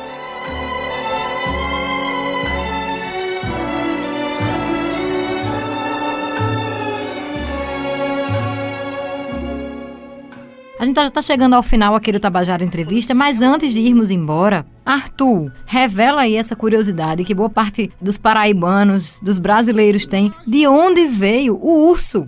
A 10.79 10.85
gente 10.85 10.95
já 10.95 11.07
está 11.07 11.23
chegando 11.23 11.55
ao 11.55 11.63
final 11.63 11.95
aqui 11.95 12.11
do 12.11 12.19
Tabajara 12.19 12.63
Entrevista, 12.63 13.15
mas 13.15 13.41
antes 13.41 13.73
de 13.73 13.81
irmos 13.81 14.11
embora, 14.11 14.63
Arthur, 14.85 15.51
revela 15.65 16.21
aí 16.21 16.35
essa 16.35 16.55
curiosidade 16.55 17.23
que 17.23 17.33
boa 17.33 17.49
parte 17.49 17.89
dos 17.99 18.19
paraibanos, 18.19 19.19
dos 19.23 19.39
brasileiros 19.39 20.05
tem. 20.05 20.31
De 20.45 20.67
onde 20.67 21.07
veio 21.07 21.55
o 21.55 21.89
urso? 21.89 22.27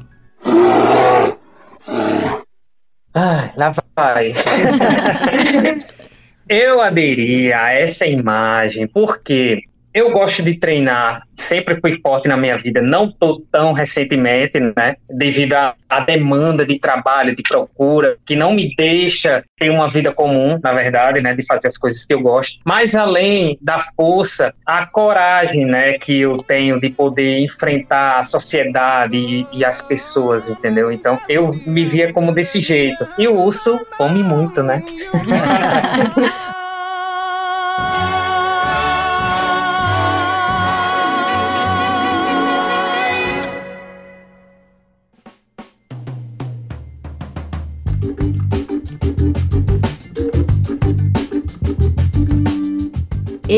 Ah, 3.14 3.52
lá 3.56 3.72
vai. 3.96 4.34
eu 6.48 6.82
aderi 6.82 7.52
a 7.52 7.72
essa 7.72 8.06
imagem 8.06 8.88
porque 8.88 9.64
eu 9.94 10.12
gosto 10.12 10.44
de 10.44 10.56
treinar, 10.56 11.24
sempre 11.36 11.80
fui 11.80 12.00
forte 12.02 12.28
na 12.28 12.38
minha 12.38 12.58
vida, 12.58 12.82
não 12.82 13.06
estou 13.06 13.42
tão 13.52 13.74
recentemente, 13.74 14.60
né, 14.60 14.96
devido 15.10 15.54
à 15.54 16.00
demanda 16.06 16.66
de 16.66 16.80
trabalho, 16.80 17.36
de 17.36 17.42
procura, 17.42 18.18
que 18.26 18.36
não 18.36 18.54
me 18.54 18.74
deixa 18.76 19.44
ter 19.58 19.70
uma 19.70 19.90
vida 19.90 20.12
comum, 20.12 20.60
na 20.62 20.74
verdade, 20.74 21.22
né, 21.22 21.34
de 21.34 21.46
fazer 21.46 21.68
as 21.68 21.78
coisas 21.78 22.06
que 22.06 22.14
eu 22.14 22.22
gosto. 22.22 22.60
Mas 22.64 22.96
além 22.96 23.58
da 23.62 23.80
força, 23.96 24.54
a 24.66 24.86
coragem, 24.86 25.66
né, 25.66 25.94
que 25.94 26.20
eu 26.22 26.38
tenho 26.38 26.80
de 26.80 26.90
poder 26.90 27.40
enfrentar 27.40 28.20
a 28.20 28.24
sociedade 28.24 29.18
e, 29.18 29.48
e 29.52 29.66
as 29.66 29.82
pessoas, 29.82 30.50
entendeu? 30.50 30.92
Então 30.92 31.20
eu 31.28 31.54
me 31.66 31.86
via 31.86 32.14
como 32.14 32.32
desse 32.32 32.60
jeito. 32.60 33.08
E 33.18 33.28
o 33.28 33.36
urso 33.36 33.80
come 33.98 34.22
muito, 34.22 34.62
né? 34.62 34.84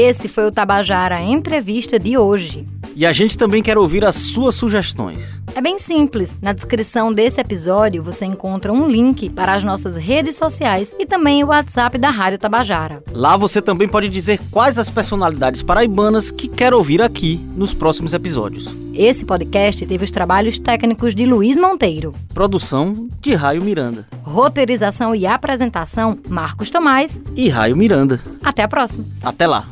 Esse 0.03 0.27
foi 0.27 0.47
o 0.47 0.51
Tabajara 0.51 1.21
Entrevista 1.21 1.99
de 1.99 2.17
hoje. 2.17 2.65
E 3.01 3.05
a 3.07 3.11
gente 3.11 3.35
também 3.35 3.63
quer 3.63 3.79
ouvir 3.79 4.05
as 4.05 4.15
suas 4.15 4.53
sugestões. 4.53 5.41
É 5.55 5.59
bem 5.59 5.79
simples. 5.79 6.37
Na 6.39 6.53
descrição 6.53 7.11
desse 7.11 7.41
episódio 7.41 8.03
você 8.03 8.25
encontra 8.25 8.71
um 8.71 8.87
link 8.87 9.27
para 9.27 9.55
as 9.55 9.63
nossas 9.63 9.95
redes 9.95 10.35
sociais 10.35 10.93
e 10.99 11.03
também 11.07 11.43
o 11.43 11.47
WhatsApp 11.47 11.97
da 11.97 12.11
Rádio 12.11 12.37
Tabajara. 12.37 13.01
Lá 13.11 13.35
você 13.35 13.59
também 13.59 13.87
pode 13.87 14.07
dizer 14.07 14.39
quais 14.51 14.77
as 14.77 14.87
personalidades 14.87 15.63
paraibanas 15.63 16.29
que 16.29 16.47
quer 16.47 16.75
ouvir 16.75 17.01
aqui 17.01 17.43
nos 17.55 17.73
próximos 17.73 18.13
episódios. 18.13 18.69
Esse 18.93 19.25
podcast 19.25 19.83
teve 19.83 20.05
os 20.05 20.11
trabalhos 20.11 20.59
técnicos 20.59 21.15
de 21.15 21.25
Luiz 21.25 21.57
Monteiro. 21.57 22.13
Produção 22.35 23.09
de 23.19 23.33
Raio 23.33 23.63
Miranda. 23.63 24.07
Roteirização 24.21 25.15
e 25.15 25.25
apresentação 25.25 26.19
Marcos 26.29 26.69
Tomás 26.69 27.19
e 27.35 27.49
Raio 27.49 27.75
Miranda. 27.75 28.21
Até 28.43 28.61
a 28.61 28.67
próxima. 28.67 29.05
Até 29.23 29.47
lá. 29.47 29.65